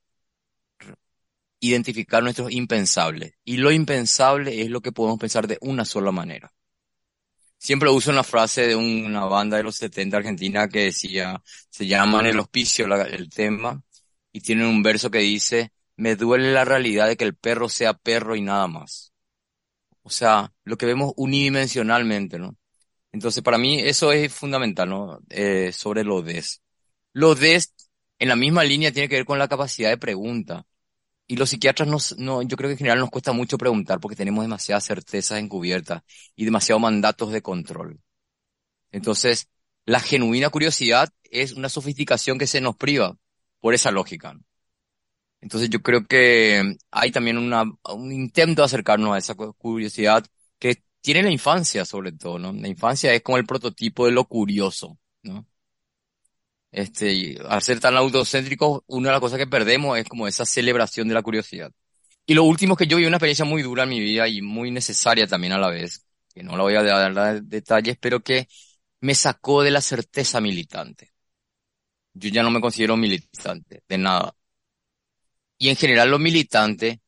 identificar 1.61 2.23
nuestros 2.23 2.51
impensables. 2.53 3.35
Y 3.45 3.59
lo 3.59 3.71
impensable 3.71 4.63
es 4.63 4.71
lo 4.71 4.81
que 4.81 4.93
podemos 4.93 5.19
pensar 5.19 5.47
de 5.47 5.59
una 5.61 5.85
sola 5.85 6.13
manera. 6.13 6.53
Siempre 7.59 7.91
uso 7.91 8.11
una 8.11 8.25
frase 8.25 8.67
de 8.69 8.77
una 8.77 9.25
banda 9.25 9.57
de 9.57 9.65
los 9.65 9.77
70 9.77 10.17
argentina 10.17 10.69
que 10.69 10.85
decía, 10.85 11.43
se 11.69 11.87
llama 11.87 12.21
en 12.21 12.27
el 12.27 12.39
hospicio 12.39 12.87
el 12.87 13.29
tema, 13.31 13.83
y 14.33 14.41
tienen 14.41 14.67
un 14.67 14.83
verso 14.83 15.11
que 15.11 15.19
dice, 15.19 15.73
me 15.97 16.17
duele 16.17 16.53
la 16.53 16.65
realidad 16.65 17.09
de 17.09 17.17
que 17.17 17.25
el 17.25 17.35
perro 17.35 17.69
sea 17.69 17.95
perro 17.95 18.37
y 18.37 18.43
nada 18.43 18.69
más. 18.69 19.13
O 20.03 20.11
sea, 20.11 20.53
lo 20.65 20.79
que 20.79 20.87
vemos 20.87 21.13
unidimensionalmente, 21.17 22.39
¿no? 22.39 22.57
Entonces, 23.13 23.43
para 23.43 23.59
mí 23.59 23.81
eso 23.81 24.13
es 24.13 24.33
fundamental, 24.33 24.89
¿no? 24.89 25.19
Eh, 25.29 25.73
sobre 25.73 26.05
lo 26.05 26.23
des. 26.23 26.63
Lo 27.13 27.35
des, 27.35 27.75
en 28.19 28.29
la 28.29 28.37
misma 28.37 28.65
línea, 28.65 28.93
tiene 28.93 29.09
que 29.09 29.17
ver 29.17 29.25
con 29.25 29.39
la 29.39 29.49
capacidad 29.49 29.91
de 29.91 29.99
pregunta. 29.99 30.65
Y 31.29 31.37
los 31.37 31.51
psiquiatras 31.51 31.89
nos, 31.89 32.19
no, 32.19 32.43
yo 32.43 32.57
creo 32.57 32.69
que 32.69 32.73
en 32.73 32.79
general 32.79 32.99
nos 33.01 33.11
cuesta 33.11 33.33
mucho 33.33 33.59
preguntar 33.59 34.01
porque 34.01 34.17
tenemos 34.17 34.43
demasiadas 34.43 34.87
certezas 34.87 35.39
encubiertas 35.39 36.03
y 36.35 36.45
demasiados 36.47 36.81
mandatos 36.83 37.33
de 37.33 37.43
control. 37.43 38.01
Entonces, 38.93 39.49
la 39.85 40.01
genuina 40.01 40.51
curiosidad 40.51 41.11
es 41.25 41.53
una 41.53 41.69
sofisticación 41.69 42.39
que 42.39 42.47
se 42.47 42.61
nos 42.61 42.77
priva 42.77 43.17
por 43.61 43.75
esa 43.75 43.91
lógica. 43.91 44.37
Entonces 45.41 45.71
yo 45.71 45.83
creo 45.83 46.05
que 46.07 46.77
hay 46.91 47.13
también 47.13 47.39
una, 47.39 47.65
un 47.95 48.13
intento 48.13 48.63
de 48.63 48.67
acercarnos 48.67 49.15
a 49.15 49.19
esa 49.19 49.35
curiosidad 49.35 50.25
que 50.59 50.83
tiene 51.01 51.23
la 51.23 51.31
infancia 51.31 51.85
sobre 51.85 52.13
todo, 52.13 52.39
¿no? 52.39 52.53
La 52.53 52.69
infancia 52.69 53.13
es 53.15 53.23
como 53.23 53.39
el 53.39 53.47
prototipo 53.47 54.07
de 54.07 54.13
lo 54.13 54.25
curioso, 54.25 54.99
¿no? 55.23 55.47
Este, 56.71 57.39
al 57.49 57.63
ser 57.63 57.81
tan 57.81 57.97
autocéntrico, 57.97 58.85
una 58.89 59.09
de 59.09 59.13
las 59.13 59.21
cosas 59.21 59.39
que 59.39 59.47
perdemos 59.47 59.99
es 59.99 60.07
como 60.07 60.29
esa 60.29 60.45
celebración 60.45 61.09
de 61.09 61.15
la 61.15 61.23
curiosidad. 61.23 61.73
Y 62.27 62.35
lo 62.35 62.45
último 62.45 62.77
que 62.77 62.87
yo 62.87 62.99
viví 62.99 63.07
una 63.07 63.17
experiencia 63.17 63.47
muy 63.47 63.63
dura 63.63 63.85
en 63.85 63.89
mi 63.89 64.01
vida 64.01 64.29
y 64.29 64.43
muy 64.43 64.71
necesaria 64.71 65.27
también 65.27 65.55
a 65.55 65.59
la 65.59 65.71
vez, 65.71 66.07
que 66.35 66.43
no 66.43 66.57
la 66.57 66.63
voy 66.63 66.75
a 66.75 66.83
dar 66.83 67.43
detalles, 67.43 67.97
pero 67.99 68.21
que 68.21 68.49
me 69.01 69.15
sacó 69.15 69.63
de 69.63 69.71
la 69.71 69.81
certeza 69.81 70.41
militante. 70.41 71.13
Yo 72.13 72.29
ya 72.31 72.43
no 72.43 72.51
me 72.51 72.61
considero 72.61 72.97
militante, 72.97 73.83
de 73.89 73.99
nada. 73.99 74.35
Y 75.57 75.69
en 75.71 75.77
general 75.77 76.11
lo 76.11 76.19
militante 76.19 77.01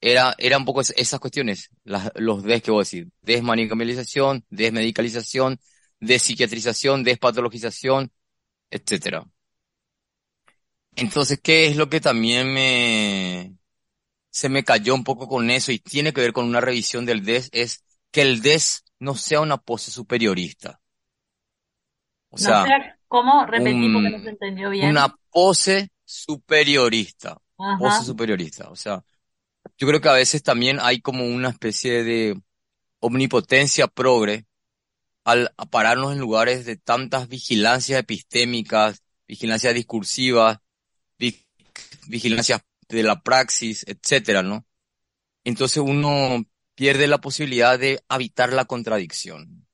era, 0.00 0.34
era 0.38 0.58
un 0.58 0.64
poco 0.64 0.82
esas 0.82 1.20
cuestiones, 1.20 1.70
los 1.84 2.42
des 2.42 2.62
que 2.62 2.70
voy 2.70 2.80
a 2.80 2.82
decir, 2.82 3.08
desmanicalización, 3.22 4.44
desmedicalización, 4.50 5.58
despsiquiatrización, 6.00 7.02
despatologización, 7.02 8.12
etcétera. 8.70 9.26
Entonces, 10.94 11.40
¿qué 11.42 11.66
es 11.66 11.76
lo 11.76 11.88
que 11.90 12.00
también 12.00 12.52
me, 12.52 13.54
se 14.30 14.48
me 14.48 14.64
cayó 14.64 14.94
un 14.94 15.04
poco 15.04 15.28
con 15.28 15.50
eso 15.50 15.70
y 15.70 15.78
tiene 15.78 16.12
que 16.12 16.22
ver 16.22 16.32
con 16.32 16.46
una 16.46 16.60
revisión 16.60 17.04
del 17.04 17.24
DES? 17.24 17.50
Es 17.52 17.84
que 18.10 18.22
el 18.22 18.40
DES 18.40 18.84
no 18.98 19.14
sea 19.14 19.40
una 19.40 19.58
pose 19.58 19.90
superiorista. 19.90 20.80
O 22.30 22.38
sea, 22.38 22.64
¿cómo? 23.08 23.46
Repetí 23.46 23.92
porque 23.92 24.10
no 24.10 24.22
se 24.22 24.30
entendió 24.30 24.70
bien. 24.70 24.88
Una 24.88 25.14
pose 25.30 25.90
superiorista. 26.04 27.38
Pose 27.78 28.04
superiorista. 28.04 28.68
O 28.70 28.76
sea, 28.76 29.04
yo 29.78 29.86
creo 29.86 30.00
que 30.00 30.08
a 30.08 30.14
veces 30.14 30.42
también 30.42 30.78
hay 30.80 31.00
como 31.00 31.24
una 31.26 31.50
especie 31.50 32.04
de 32.04 32.40
omnipotencia 33.00 33.86
progre 33.86 34.46
al 35.26 35.52
pararnos 35.70 36.12
en 36.12 36.20
lugares 36.20 36.64
de 36.64 36.76
tantas 36.76 37.28
vigilancias 37.28 37.98
epistémicas, 37.98 39.02
vigilancias 39.26 39.74
discursivas, 39.74 40.58
vigilancias 42.06 42.60
de 42.88 43.02
la 43.02 43.20
praxis, 43.20 43.84
etcétera, 43.88 44.44
¿no? 44.44 44.64
Entonces 45.42 45.78
uno 45.78 46.44
pierde 46.76 47.08
la 47.08 47.18
posibilidad 47.18 47.76
de 47.76 48.04
habitar 48.08 48.52
la 48.52 48.66
contradicción. 48.66 49.66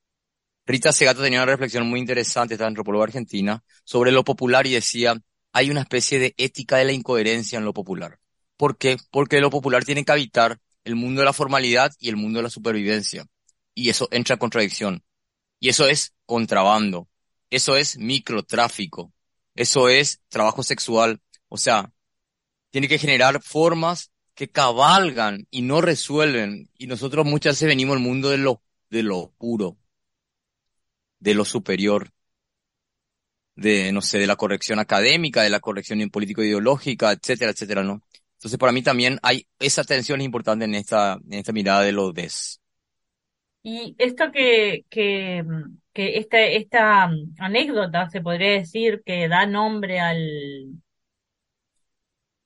Rita 0.64 0.90
Segato 0.90 1.20
tenía 1.20 1.42
una 1.42 1.52
reflexión 1.52 1.86
muy 1.86 2.00
interesante, 2.00 2.54
esta 2.54 2.66
antropóloga 2.66 3.04
argentina, 3.04 3.62
sobre 3.84 4.10
lo 4.10 4.24
popular 4.24 4.66
y 4.66 4.72
decía, 4.72 5.20
hay 5.52 5.70
una 5.70 5.82
especie 5.82 6.18
de 6.18 6.34
ética 6.38 6.78
de 6.78 6.86
la 6.86 6.92
incoherencia 6.92 7.58
en 7.58 7.66
lo 7.66 7.74
popular. 7.74 8.18
¿Por 8.56 8.78
qué? 8.78 8.96
Porque 9.10 9.38
lo 9.40 9.50
popular 9.50 9.84
tiene 9.84 10.02
que 10.06 10.12
habitar 10.12 10.58
el 10.84 10.94
mundo 10.94 11.20
de 11.20 11.26
la 11.26 11.34
formalidad 11.34 11.92
y 11.98 12.08
el 12.08 12.16
mundo 12.16 12.38
de 12.38 12.44
la 12.44 12.50
supervivencia. 12.50 13.26
Y 13.74 13.90
eso 13.90 14.08
entra 14.12 14.36
en 14.36 14.38
contradicción. 14.38 15.04
Y 15.62 15.68
eso 15.68 15.86
es 15.86 16.12
contrabando. 16.26 17.08
Eso 17.48 17.76
es 17.76 17.96
microtráfico. 17.96 19.12
Eso 19.54 19.88
es 19.88 20.20
trabajo 20.28 20.64
sexual. 20.64 21.20
O 21.48 21.56
sea, 21.56 21.92
tiene 22.70 22.88
que 22.88 22.98
generar 22.98 23.40
formas 23.40 24.10
que 24.34 24.50
cabalgan 24.50 25.46
y 25.52 25.62
no 25.62 25.80
resuelven. 25.80 26.68
Y 26.76 26.88
nosotros 26.88 27.24
muchas 27.24 27.52
veces 27.52 27.68
venimos 27.68 27.94
al 27.94 28.02
mundo 28.02 28.30
de 28.30 28.38
lo, 28.38 28.60
de 28.90 29.04
lo 29.04 29.30
puro, 29.38 29.76
de 31.20 31.34
lo 31.34 31.44
superior, 31.44 32.10
de, 33.54 33.92
no 33.92 34.02
sé, 34.02 34.18
de 34.18 34.26
la 34.26 34.34
corrección 34.34 34.80
académica, 34.80 35.44
de 35.44 35.50
la 35.50 35.60
corrección 35.60 36.00
político-ideológica, 36.10 37.12
etcétera, 37.12 37.52
etcétera, 37.52 37.84
¿no? 37.84 38.02
Entonces, 38.34 38.58
para 38.58 38.72
mí 38.72 38.82
también 38.82 39.20
hay 39.22 39.46
esa 39.60 39.84
tensión 39.84 40.20
importante 40.22 40.64
en 40.64 40.74
esta, 40.74 41.20
en 41.24 41.34
esta 41.38 41.52
mirada 41.52 41.82
de 41.82 41.92
lo 41.92 42.10
des. 42.10 42.61
Y 43.62 43.94
esto 43.98 44.32
que, 44.32 44.84
que, 44.90 45.44
que 45.92 46.18
esta, 46.18 46.40
esta 46.40 47.10
anécdota 47.38 48.08
se 48.10 48.20
podría 48.20 48.52
decir 48.52 49.02
que 49.04 49.28
da 49.28 49.46
nombre 49.46 50.00
al, 50.00 50.82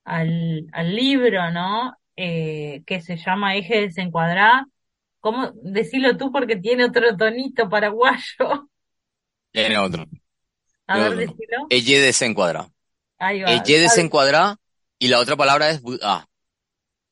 al, 0.05 0.67
al 0.73 0.95
libro, 0.95 1.51
¿no? 1.51 1.95
Eh, 2.17 2.83
que 2.87 3.01
se 3.01 3.17
llama 3.17 3.57
Eje 3.57 3.83
desencuadrá. 3.83 4.67
¿Cómo 5.21 5.53
decirlo 5.63 6.17
tú 6.17 6.31
porque 6.31 6.57
tiene 6.57 6.85
otro 6.85 7.17
tonito 7.17 7.69
paraguayo? 7.69 8.69
Tiene 9.53 9.79
otro. 9.79 10.05
A 10.87 10.99
ver, 10.99 11.17
decilo. 11.17 11.67
Eje 11.71 11.99
desencuadrá. 11.99 12.69
Ahí 13.19 13.41
va. 13.41 13.53
Eje 13.53 13.81
desencuadrá 13.81 14.57
y 14.99 15.09
la 15.09 15.19
otra 15.19 15.35
palabra 15.37 15.71
es 15.71 15.83
ah. 16.03 16.27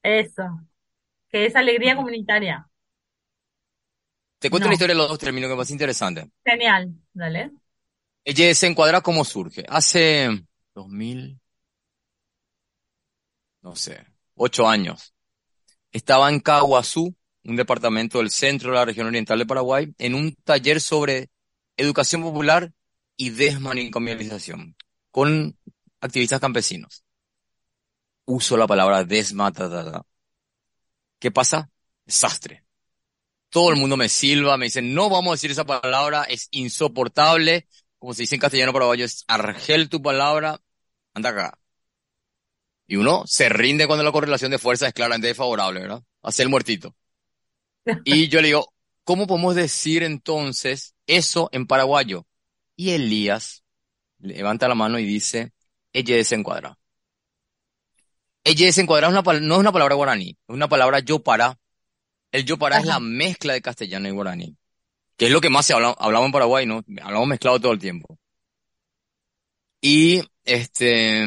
Eso. 0.03 0.61
Que 1.31 1.47
es 1.47 1.57
alegría 1.57 1.97
comunitaria. 1.97 2.69
Te 4.45 4.51
cuento 4.51 4.67
una 4.67 4.75
historia 4.75 4.95
de 4.95 4.99
los 4.99 5.09
dos 5.09 5.19
términos 5.19 5.49
que 5.49 5.55
me 5.55 5.57
parece 5.57 5.73
interesante. 5.73 6.31
Genial, 6.45 6.95
dale. 7.15 7.51
Ella 8.23 8.55
se 8.55 8.67
encuadra 8.67 9.01
cómo 9.01 9.25
surge. 9.25 9.65
Hace 9.67 10.45
2000, 10.75 11.41
no 13.63 13.75
sé, 13.75 14.05
ocho 14.35 14.69
años. 14.69 15.15
Estaba 15.93 16.29
en 16.29 16.41
Caguazú, 16.41 17.17
un 17.45 17.57
departamento 17.57 18.19
del 18.19 18.29
centro 18.29 18.69
de 18.71 18.77
la 18.77 18.85
región 18.85 19.07
oriental 19.07 19.39
de 19.39 19.47
Paraguay, 19.47 19.95
en 19.97 20.15
un 20.15 20.35
taller 20.35 20.79
sobre 20.83 21.31
educación 21.79 22.21
popular 22.21 22.71
y 23.17 23.31
desmanicomialización 23.31 24.77
con 25.11 25.57
activistas 26.03 26.41
campesinos. 26.41 27.03
Uso 28.27 28.59
la 28.59 28.67
palabra 28.67 29.05
desmatada. 29.05 30.05
¿Qué 31.19 31.31
pasa? 31.31 31.71
Desastre 32.05 32.64
todo 33.55 33.71
el 33.71 33.77
mundo 33.77 33.97
me 33.97 34.09
silba, 34.09 34.57
me 34.57 34.65
dicen, 34.65 34.95
no 34.95 35.09
vamos 35.09 35.31
a 35.31 35.35
decir 35.35 35.53
esa 35.53 35.65
palabra, 35.65 36.25
es 36.25 36.49
insoportable, 36.51 37.69
como 38.01 38.13
se 38.13 38.23
dice 38.23 38.35
en 38.35 38.41
castellano 38.41 38.73
paraguayo, 38.73 39.05
es 39.05 39.23
argel 39.29 39.89
tu 39.89 40.03
palabra, 40.03 40.61
anda 41.13 41.31
acá. 41.31 41.59
Y 42.89 42.97
uno 42.97 43.23
se 43.27 43.49
rinde 43.49 43.87
cuando 43.87 44.03
la 44.03 44.11
correlación 44.11 44.51
de 44.51 44.59
fuerza 44.59 44.89
es 44.89 44.93
claramente 44.93 45.29
desfavorable, 45.29 45.83
¿verdad? 45.83 46.03
Hace 46.21 46.43
el 46.43 46.49
muertito. 46.49 46.97
Y 48.05 48.27
yo 48.27 48.41
le 48.41 48.49
digo, 48.49 48.75
¿cómo 49.05 49.29
podemos 49.29 49.55
decir 49.55 50.03
entonces 50.03 50.97
eso 51.07 51.49
en 51.53 51.69
paraguayo? 51.69 52.27
Y 52.75 52.91
Elías 52.91 53.63
levanta 54.19 54.67
la 54.67 54.75
mano 54.75 54.99
y 54.99 55.05
dice, 55.05 55.53
ella 55.93 56.17
desencuadra. 56.17 56.77
Ella 58.43 58.67
desencuadra 58.67 59.11
no 59.11 59.21
es 59.21 59.61
una 59.61 59.71
palabra 59.71 59.95
guaraní, 59.95 60.31
es 60.31 60.37
una 60.49 60.69
palabra 60.69 60.99
yo 60.99 61.23
para, 61.23 61.57
el 62.35 62.45
yopará 62.45 62.81
es 62.81 62.85
la 62.85 62.99
mezcla 62.99 63.53
de 63.53 63.63
castellano 63.63 64.09
y 64.09 64.11
guaraní, 64.11 64.57
que 65.17 65.27
es 65.27 65.31
lo 65.31 65.41
que 65.41 65.51
más 65.51 65.67
se 65.67 65.73
habla, 65.73 65.95
hablamos 65.97 66.27
en 66.27 66.33
Paraguay, 66.33 66.67
¿no? 66.67 66.85
Hablamos 67.01 67.29
mezclado 67.29 67.61
todo 67.61 67.71
el 67.71 67.79
tiempo. 67.79 68.19
Y 69.81 70.21
este 70.45 71.25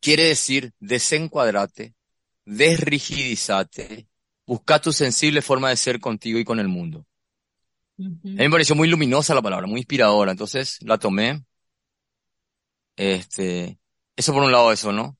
quiere 0.00 0.24
decir 0.24 0.74
desencuadrate, 0.80 1.94
desrigidizate, 2.44 4.06
busca 4.44 4.82
tu 4.82 4.92
sensible 4.92 5.40
forma 5.40 5.70
de 5.70 5.78
ser 5.78 5.98
contigo 5.98 6.38
y 6.38 6.44
con 6.44 6.60
el 6.60 6.68
mundo. 6.68 7.06
A 7.98 8.02
mí 8.02 8.18
me 8.22 8.50
pareció 8.50 8.74
muy 8.74 8.86
luminosa 8.86 9.34
la 9.34 9.40
palabra, 9.40 9.66
muy 9.66 9.80
inspiradora, 9.80 10.30
entonces 10.30 10.76
la 10.82 10.98
tomé. 10.98 11.42
Este, 12.96 13.78
eso 14.14 14.34
por 14.34 14.42
un 14.42 14.52
lado 14.52 14.72
eso, 14.72 14.92
¿no? 14.92 15.16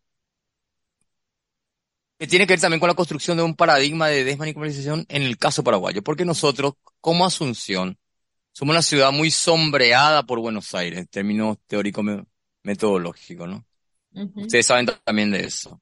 Que 2.19 2.27
tiene 2.27 2.47
que 2.47 2.55
ver 2.55 2.61
también 2.61 2.81
con 2.81 2.89
la 2.89 2.95
construcción 2.95 3.37
de 3.37 3.45
un 3.45 3.55
paradigma 3.55 4.09
de 4.09 4.25
desmanipulación 4.25 5.07
en 5.09 5.23
el 5.23 5.39
caso 5.39 5.63
paraguayo, 5.63 6.03
porque 6.03 6.25
nosotros, 6.25 6.75
como 7.01 7.25
Asunción, 7.25 7.97
somos 8.53 8.73
una 8.73 8.83
ciudad 8.83 9.13
muy 9.13 9.31
sombreada 9.31 10.25
por 10.25 10.41
Buenos 10.41 10.75
Aires, 10.75 10.99
en 10.99 11.07
términos 11.07 11.59
teóricos 11.69 12.05
metodológicos, 12.65 13.49
¿no? 13.49 13.65
Ustedes 14.35 14.67
saben 14.67 14.87
también 15.05 15.31
de 15.31 15.45
eso. 15.45 15.81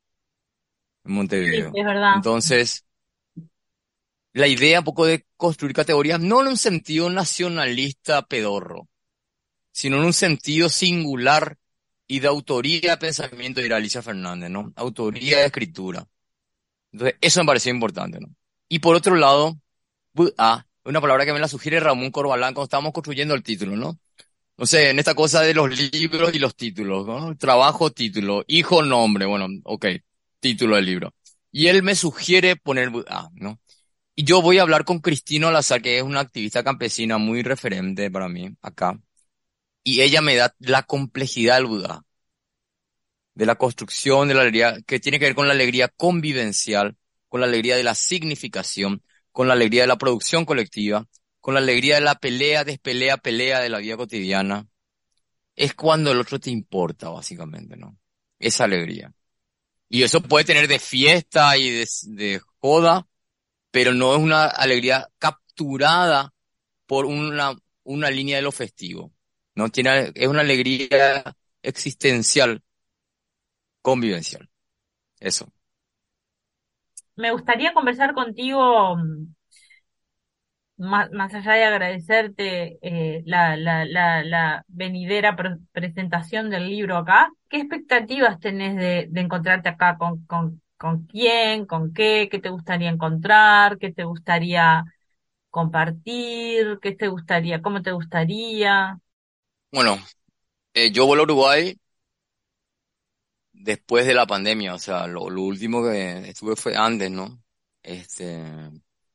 en 1.04 1.12
Montevideo. 1.12 1.70
Sí, 1.72 1.80
es 1.80 1.86
verdad. 1.86 2.16
Entonces, 2.16 2.84
la 4.34 4.46
idea 4.46 4.80
un 4.80 4.84
poco 4.84 5.06
de 5.06 5.24
construir 5.38 5.74
categorías, 5.74 6.20
no 6.20 6.42
en 6.42 6.48
un 6.48 6.58
sentido 6.58 7.08
nacionalista 7.08 8.26
pedorro, 8.26 8.88
sino 9.72 9.96
en 9.96 10.04
un 10.04 10.12
sentido 10.12 10.68
singular 10.68 11.56
y 12.06 12.20
de 12.20 12.28
autoría 12.28 12.90
de 12.90 12.96
pensamiento 12.98 13.62
de 13.62 13.72
Alicia 13.72 14.02
Fernández, 14.02 14.50
¿no? 14.50 14.72
Autoría 14.76 15.38
de 15.38 15.46
escritura. 15.46 16.06
Entonces, 16.96 17.18
eso 17.20 17.40
me 17.40 17.46
pareció 17.46 17.70
importante, 17.72 18.18
¿no? 18.20 18.28
Y 18.68 18.78
por 18.78 18.96
otro 18.96 19.16
lado, 19.16 19.60
ah, 20.38 20.64
una 20.84 21.00
palabra 21.00 21.26
que 21.26 21.34
me 21.34 21.38
la 21.38 21.48
sugiere 21.48 21.78
Ramón 21.78 22.10
Corbalán 22.10 22.54
cuando 22.54 22.64
estábamos 22.64 22.94
construyendo 22.94 23.34
el 23.34 23.42
título, 23.42 23.76
¿no? 23.76 23.98
No 24.56 24.66
sé, 24.66 24.90
en 24.90 24.98
esta 24.98 25.14
cosa 25.14 25.42
de 25.42 25.52
los 25.52 25.70
libros 25.92 26.34
y 26.34 26.38
los 26.38 26.56
títulos, 26.56 27.06
¿no? 27.06 27.36
Trabajo, 27.36 27.90
título, 27.90 28.44
hijo, 28.46 28.82
nombre, 28.82 29.26
bueno, 29.26 29.46
ok, 29.64 29.86
título 30.40 30.76
del 30.76 30.86
libro. 30.86 31.14
Y 31.52 31.66
él 31.68 31.82
me 31.82 31.94
sugiere 31.94 32.56
poner, 32.56 32.90
ah, 33.08 33.28
¿no? 33.34 33.60
Y 34.14 34.24
yo 34.24 34.40
voy 34.42 34.58
a 34.58 34.62
hablar 34.62 34.84
con 34.86 35.00
Cristino 35.00 35.50
Lazar, 35.50 35.82
que 35.82 35.98
es 35.98 36.02
una 36.02 36.20
activista 36.20 36.64
campesina 36.64 37.18
muy 37.18 37.42
referente 37.42 38.10
para 38.10 38.28
mí 38.28 38.48
acá. 38.62 38.98
Y 39.84 40.00
ella 40.02 40.22
me 40.22 40.36
da 40.36 40.54
la 40.60 40.84
complejidad 40.84 41.56
del 41.56 41.66
Buda, 41.66 42.02
de 43.36 43.46
la 43.46 43.54
construcción 43.56 44.26
de 44.26 44.34
la 44.34 44.40
alegría, 44.40 44.78
que 44.86 44.98
tiene 44.98 45.18
que 45.18 45.26
ver 45.26 45.34
con 45.34 45.46
la 45.46 45.52
alegría 45.52 45.88
convivencial, 45.88 46.96
con 47.28 47.40
la 47.40 47.46
alegría 47.46 47.76
de 47.76 47.84
la 47.84 47.94
significación, 47.94 49.02
con 49.30 49.46
la 49.46 49.52
alegría 49.54 49.82
de 49.82 49.88
la 49.88 49.98
producción 49.98 50.46
colectiva, 50.46 51.06
con 51.40 51.52
la 51.54 51.60
alegría 51.60 51.96
de 51.96 52.00
la 52.00 52.14
pelea, 52.14 52.64
despelea, 52.64 53.18
pelea 53.18 53.60
de 53.60 53.68
la 53.68 53.78
vida 53.78 53.98
cotidiana. 53.98 54.66
Es 55.54 55.74
cuando 55.74 56.12
el 56.12 56.18
otro 56.18 56.40
te 56.40 56.50
importa, 56.50 57.10
básicamente, 57.10 57.76
¿no? 57.76 57.98
Esa 58.38 58.64
alegría. 58.64 59.12
Y 59.88 60.02
eso 60.02 60.22
puede 60.22 60.46
tener 60.46 60.66
de 60.66 60.78
fiesta 60.78 61.56
y 61.58 61.70
de, 61.70 61.86
de 62.04 62.40
joda, 62.60 63.06
pero 63.70 63.92
no 63.92 64.14
es 64.16 64.20
una 64.22 64.46
alegría 64.46 65.08
capturada 65.18 66.32
por 66.86 67.04
una, 67.04 67.54
una 67.84 68.10
línea 68.10 68.36
de 68.36 68.42
lo 68.42 68.52
festivo. 68.52 69.12
¿no? 69.54 69.68
Tiene, 69.68 70.10
es 70.14 70.26
una 70.26 70.40
alegría 70.40 71.36
existencial, 71.62 72.62
convivencial. 73.88 74.44
Eso. 75.20 75.46
Me 77.16 77.30
gustaría 77.30 77.74
conversar 77.74 78.14
contigo, 78.14 78.96
mm, 78.96 79.26
más, 80.76 81.10
más 81.12 81.32
allá 81.34 81.52
de 81.54 81.64
agradecerte 81.64 82.78
eh, 82.82 83.22
la, 83.26 83.56
la, 83.56 83.84
la, 83.84 84.22
la 84.24 84.64
venidera 84.68 85.36
presentación 85.72 86.50
del 86.50 86.68
libro 86.68 86.96
acá. 86.98 87.30
¿Qué 87.48 87.58
expectativas 87.58 88.38
tenés 88.40 88.76
de, 88.76 89.06
de 89.10 89.20
encontrarte 89.20 89.68
acá 89.70 89.96
con, 89.98 90.24
con, 90.26 90.60
con 90.76 91.06
quién, 91.06 91.66
con 91.66 91.92
qué, 91.94 92.28
qué 92.30 92.38
te 92.40 92.50
gustaría 92.50 92.90
encontrar, 92.90 93.78
qué 93.78 93.92
te 93.92 94.04
gustaría 94.04 94.84
compartir, 95.50 96.78
qué 96.82 96.92
te 96.94 97.08
gustaría, 97.08 97.62
cómo 97.62 97.82
te 97.82 97.92
gustaría. 97.92 98.98
Bueno, 99.72 99.98
eh, 100.74 100.92
yo 100.92 101.06
vuelo 101.06 101.22
a 101.22 101.24
Uruguay 101.24 101.76
después 103.66 104.06
de 104.06 104.14
la 104.14 104.26
pandemia, 104.26 104.74
o 104.74 104.78
sea, 104.78 105.06
lo, 105.06 105.24
último 105.24 105.82
que 105.84 106.28
estuve 106.30 106.56
fue 106.56 106.76
antes, 106.76 107.10
¿no? 107.10 107.42
Este, 107.82 108.44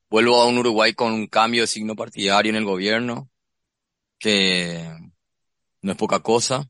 vuelvo 0.09 0.41
a 0.41 0.47
un 0.47 0.57
Uruguay 0.59 0.93
con 0.93 1.13
un 1.13 1.27
cambio 1.27 1.63
de 1.63 1.67
signo 1.67 1.95
partidario 1.95 2.51
en 2.51 2.57
el 2.57 2.65
gobierno, 2.65 3.29
que 4.19 4.89
no 5.81 5.91
es 5.91 5.97
poca 5.97 6.19
cosa, 6.21 6.69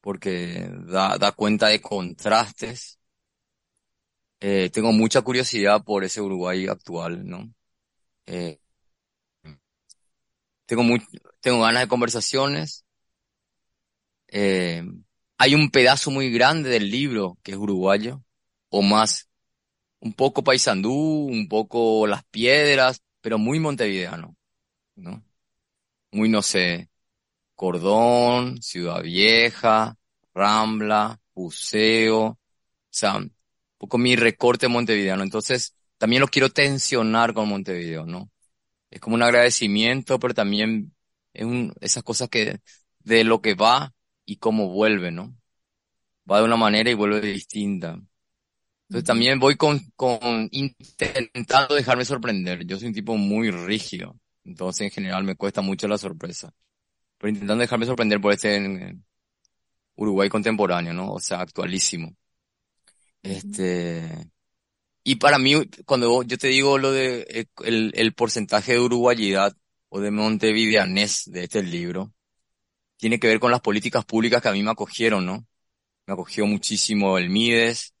porque 0.00 0.68
da, 0.86 1.18
da 1.18 1.32
cuenta 1.32 1.68
de 1.68 1.80
contrastes 1.80 3.00
eh, 4.40 4.70
tengo 4.70 4.92
mucha 4.92 5.22
curiosidad 5.22 5.84
por 5.84 6.02
ese 6.04 6.20
Uruguay 6.22 6.66
actual, 6.66 7.26
¿no? 7.26 7.52
Eh, 8.26 8.58
tengo 10.66 10.82
muy, 10.82 11.02
tengo 11.40 11.60
ganas 11.60 11.82
de 11.82 11.88
conversaciones. 11.88 12.84
Eh, 14.28 14.82
hay 15.40 15.54
un 15.54 15.70
pedazo 15.70 16.10
muy 16.10 16.30
grande 16.30 16.68
del 16.68 16.90
libro 16.90 17.38
que 17.42 17.52
es 17.52 17.56
uruguayo, 17.56 18.22
o 18.68 18.82
más, 18.82 19.30
un 20.00 20.12
poco 20.12 20.44
paisandú, 20.44 20.92
un 20.92 21.48
poco 21.48 22.06
las 22.06 22.24
piedras, 22.24 23.02
pero 23.22 23.38
muy 23.38 23.58
montevideano, 23.58 24.36
¿no? 24.96 25.24
Muy, 26.12 26.28
no 26.28 26.42
sé, 26.42 26.90
Cordón, 27.54 28.60
Ciudad 28.62 29.02
Vieja, 29.02 29.96
Rambla, 30.34 31.18
Buceo, 31.34 32.22
o 32.26 32.38
sea, 32.90 33.18
poco 33.78 33.96
mi 33.96 34.16
recorte 34.16 34.68
montevideano. 34.68 35.22
Entonces, 35.22 35.74
también 35.96 36.20
lo 36.20 36.28
quiero 36.28 36.50
tensionar 36.50 37.32
con 37.32 37.48
Montevideo, 37.48 38.04
¿no? 38.04 38.30
Es 38.90 39.00
como 39.00 39.16
un 39.16 39.22
agradecimiento, 39.22 40.18
pero 40.20 40.34
también 40.34 40.94
es 41.32 41.46
un, 41.46 41.74
esas 41.80 42.02
cosas 42.02 42.28
que, 42.28 42.60
de 42.98 43.24
lo 43.24 43.40
que 43.40 43.54
va 43.54 43.94
y 44.30 44.36
cómo 44.36 44.68
vuelve, 44.68 45.10
¿no? 45.10 45.36
Va 46.30 46.38
de 46.38 46.44
una 46.44 46.56
manera 46.56 46.88
y 46.88 46.94
vuelve 46.94 47.20
de 47.20 47.32
distinta. 47.32 47.98
Entonces 48.88 49.04
también 49.04 49.40
voy 49.40 49.56
con, 49.56 49.80
con 49.96 50.48
intentando 50.52 51.74
dejarme 51.74 52.04
sorprender. 52.04 52.64
Yo 52.64 52.78
soy 52.78 52.88
un 52.88 52.94
tipo 52.94 53.16
muy 53.16 53.50
rígido. 53.50 54.16
Entonces 54.44 54.82
en 54.82 54.90
general 54.92 55.24
me 55.24 55.34
cuesta 55.34 55.62
mucho 55.62 55.88
la 55.88 55.98
sorpresa. 55.98 56.54
Pero 57.18 57.30
intentando 57.30 57.62
dejarme 57.62 57.86
sorprender 57.86 58.20
por 58.20 58.32
este 58.32 58.96
Uruguay 59.96 60.28
contemporáneo, 60.28 60.92
¿no? 60.92 61.12
O 61.12 61.18
sea, 61.18 61.40
actualísimo. 61.40 62.14
Este, 63.24 64.30
y 65.02 65.16
para 65.16 65.38
mí, 65.40 65.54
cuando 65.84 66.22
yo 66.22 66.38
te 66.38 66.46
digo 66.46 66.78
lo 66.78 66.92
de 66.92 67.26
eh, 67.28 67.46
el, 67.64 67.90
el 67.96 68.14
porcentaje 68.14 68.74
de 68.74 68.80
uruguayidad 68.80 69.56
o 69.88 69.98
de 69.98 70.12
montevideanés 70.12 71.24
de 71.26 71.44
este 71.44 71.64
libro, 71.64 72.14
tiene 73.00 73.18
que 73.18 73.28
ver 73.28 73.40
con 73.40 73.50
las 73.50 73.62
políticas 73.62 74.04
públicas 74.04 74.42
que 74.42 74.48
a 74.48 74.52
mí 74.52 74.62
me 74.62 74.70
acogieron, 74.70 75.24
¿no? 75.26 75.46
Me 76.06 76.12
acogió 76.14 76.46
muchísimo 76.46 77.18
el 77.18 77.30
Mides, 77.30 77.94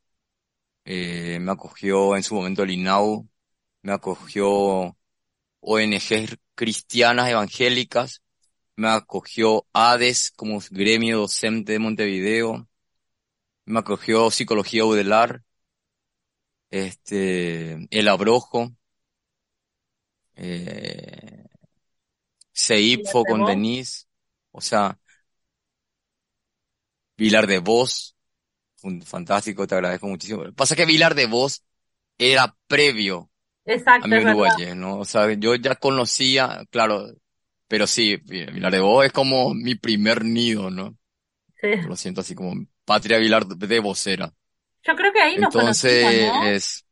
eh, 0.84 1.38
me 1.40 1.52
acogió 1.52 2.16
en 2.16 2.22
su 2.22 2.34
momento 2.34 2.62
el 2.62 2.70
INAU, 2.70 3.28
me 3.82 3.92
acogió 3.92 4.96
ONGs 5.60 6.36
cristianas 6.54 7.30
evangélicas, 7.30 8.22
me 8.76 8.88
acogió 8.88 9.66
ADES 9.72 10.32
como 10.36 10.60
gremio 10.70 11.20
docente 11.20 11.72
de 11.72 11.78
Montevideo, 11.78 12.68
me 13.64 13.78
acogió 13.80 14.30
Psicología 14.30 14.84
Udelar, 14.84 15.42
este, 16.70 17.88
El 17.90 18.08
Abrojo, 18.08 18.70
eh, 20.36 21.46
Seipfo 22.52 23.24
con 23.24 23.46
Denise, 23.46 24.09
o 24.52 24.60
sea, 24.60 24.98
Vilar 27.16 27.46
de 27.46 27.58
Voz, 27.58 28.16
fantástico, 29.06 29.66
te 29.66 29.74
agradezco 29.74 30.06
muchísimo. 30.08 30.44
Pasa 30.54 30.76
que 30.76 30.86
Vilar 30.86 31.14
de 31.14 31.26
Voz 31.26 31.64
era 32.18 32.56
previo 32.66 33.30
Exacto, 33.64 34.04
a 34.04 34.08
mi 34.08 34.18
uruguayo, 34.18 34.74
¿no? 34.74 34.98
O 34.98 35.04
sea, 35.04 35.32
yo 35.34 35.54
ya 35.56 35.76
conocía, 35.76 36.64
claro, 36.70 37.08
pero 37.68 37.86
sí, 37.86 38.16
Vilar 38.18 38.72
de 38.72 38.80
Voz 38.80 39.06
es 39.06 39.12
como 39.12 39.54
mi 39.54 39.74
primer 39.76 40.24
nido, 40.24 40.70
¿no? 40.70 40.96
Sí. 41.60 41.68
Lo 41.84 41.96
siento 41.96 42.22
así 42.22 42.34
como 42.34 42.54
Patria 42.84 43.18
Vilar 43.18 43.46
de 43.46 43.80
vocera. 43.80 44.32
Yo 44.82 44.94
creo 44.96 45.12
que 45.12 45.20
ahí 45.22 45.38
nos 45.38 45.54
Entonces 45.54 45.54
conocimos, 45.54 46.14
¿no? 46.14 46.52
es, 46.54 46.86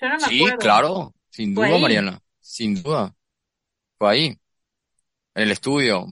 Yo 0.00 0.08
no 0.08 0.18
me 0.18 0.26
sí, 0.26 0.26
acuerdo. 0.26 0.58
claro, 0.58 1.14
sin 1.30 1.54
duda. 1.54 1.78
Mariana, 1.78 2.20
sin 2.40 2.82
duda. 2.82 3.14
Fue 3.98 4.10
ahí, 4.10 4.26
en 5.34 5.42
el 5.44 5.50
estudio. 5.50 6.06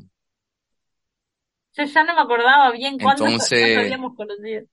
Yo 1.78 1.84
ya 1.84 2.04
no 2.04 2.14
me 2.14 2.20
acordaba 2.20 2.70
bien 2.72 2.98
cuándo 3.00 3.30
nos 3.38 3.48
Entonces, 3.56 3.62
habíamos 3.74 4.14
conocido. 4.16 4.66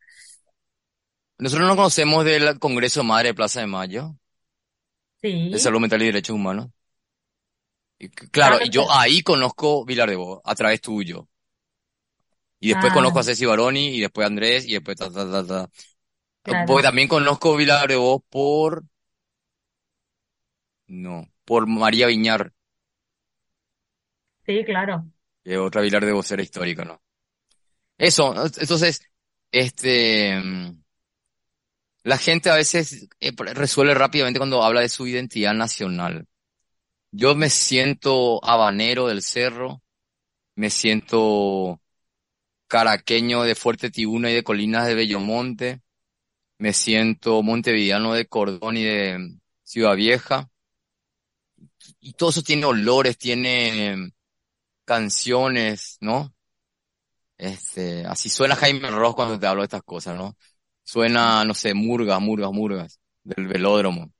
nosotros 1.37 1.67
nos 1.67 1.77
conocemos 1.77 2.25
del 2.25 2.59
Congreso 2.59 3.01
Madre 3.03 3.29
de 3.29 3.33
Plaza 3.33 3.61
de 3.61 3.67
Mayo, 3.67 4.15
de 5.49 5.57
Sí. 5.57 5.59
Salud 5.59 5.79
Mental 5.79 6.01
y 6.03 6.05
Derechos 6.05 6.35
Humanos. 6.35 6.69
Y 7.99 8.07
Ah, 8.39 8.49
claro, 8.49 8.59
y 8.61 8.69
yo 8.69 8.89
ahí 8.91 9.21
conozco 9.21 9.83
Vilar 9.85 10.09
de 10.09 10.15
Voz, 10.15 10.39
a 10.45 10.55
través 10.55 10.79
tuyo. 10.81 11.27
Y 12.59 12.69
después 12.69 12.91
Ah, 12.91 12.93
conozco 12.93 13.19
a 13.19 13.23
Ceci 13.23 13.45
Baroni, 13.45 13.89
y 13.89 14.01
después 14.01 14.23
a 14.25 14.27
Andrés, 14.27 14.65
y 14.67 14.73
después 14.73 14.97
ta, 14.97 15.11
ta, 15.11 15.29
ta, 15.31 15.45
ta. 15.45 15.69
Porque 16.65 16.83
también 16.83 17.07
conozco 17.09 17.55
Vilar 17.57 17.87
de 17.89 17.95
Voz 17.97 18.21
por, 18.29 18.85
no, 20.87 21.27
por 21.45 21.67
María 21.67 22.07
Viñar, 22.07 22.53
Sí, 24.45 24.63
claro. 24.65 25.05
Otra 25.53 25.81
Vilar 25.81 26.05
de 26.05 26.11
Vocera 26.11 26.41
histórica, 26.41 26.83
¿no? 26.83 27.01
Eso, 27.97 28.33
entonces, 28.59 29.01
este, 29.51 30.39
mm, 30.39 30.83
la 32.03 32.17
gente 32.17 32.49
a 32.49 32.55
veces 32.55 33.07
eh, 33.19 33.31
resuelve 33.37 33.93
rápidamente 33.93 34.39
cuando 34.39 34.63
habla 34.63 34.81
de 34.81 34.89
su 34.89 35.07
identidad 35.07 35.53
nacional. 35.53 36.27
Yo 37.11 37.35
me 37.35 37.49
siento 37.49 38.43
habanero 38.43 39.07
del 39.07 39.21
cerro, 39.21 39.81
me 40.55 40.69
siento 40.69 41.81
caraqueño 42.67 43.43
de 43.43 43.55
Fuerte 43.55 43.91
Tibuna 43.91 44.31
y 44.31 44.35
de 44.35 44.43
Colinas 44.43 44.87
de 44.87 44.95
Bellomonte, 44.95 45.81
me 46.57 46.73
siento 46.73 47.41
montevideano 47.43 48.13
de 48.13 48.27
Cordón 48.27 48.77
y 48.77 48.83
de 48.83 49.37
Ciudad 49.63 49.95
Vieja. 49.95 50.49
Y 51.99 52.13
todo 52.13 52.29
eso 52.29 52.41
tiene 52.41 52.65
olores, 52.65 53.17
tiene 53.17 54.13
canciones, 54.85 55.97
¿no? 56.01 56.33
Este, 57.37 58.05
así 58.05 58.29
suena 58.29 58.55
Jaime 58.55 58.89
Ross 58.91 59.15
cuando 59.15 59.39
te 59.39 59.47
hablo 59.47 59.61
de 59.61 59.65
estas 59.65 59.83
cosas, 59.83 60.15
¿no? 60.17 60.37
Suena, 60.83 61.43
no 61.45 61.53
sé, 61.53 61.73
murgas, 61.73 62.21
murgas, 62.21 62.51
murgas, 62.51 62.99
del 63.23 63.47
velódromo. 63.47 64.11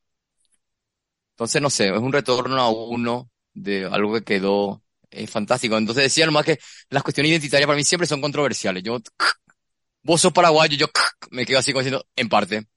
Entonces, 1.34 1.62
no 1.62 1.70
sé, 1.70 1.90
es 1.90 1.98
un 2.00 2.14
retorno 2.14 2.58
a 2.62 2.70
uno 2.70 3.30
de 3.54 3.86
algo 3.86 4.14
que 4.14 4.24
quedó, 4.24 4.82
es 5.10 5.30
fantástico. 5.30 5.78
Entonces 5.78 6.04
decía 6.06 6.26
nomás 6.26 6.46
que 6.46 6.60
las 6.90 7.04
cuestiones 7.04 7.32
identitarias 7.32 7.68
para 7.68 7.78
mí 7.78 7.84
siempre 7.84 8.08
son 8.08 8.22
controversiales. 8.22 8.84
Yo, 8.84 9.00
vos 10.04 10.22
sos 10.22 10.34
paraguayo, 10.34 10.78
yo 10.78 10.88
me 11.32 11.46
quedo 11.46 11.60
así 11.60 11.74
como 11.74 11.82
diciendo, 11.82 12.06
en 12.16 12.30
parte. 12.30 12.68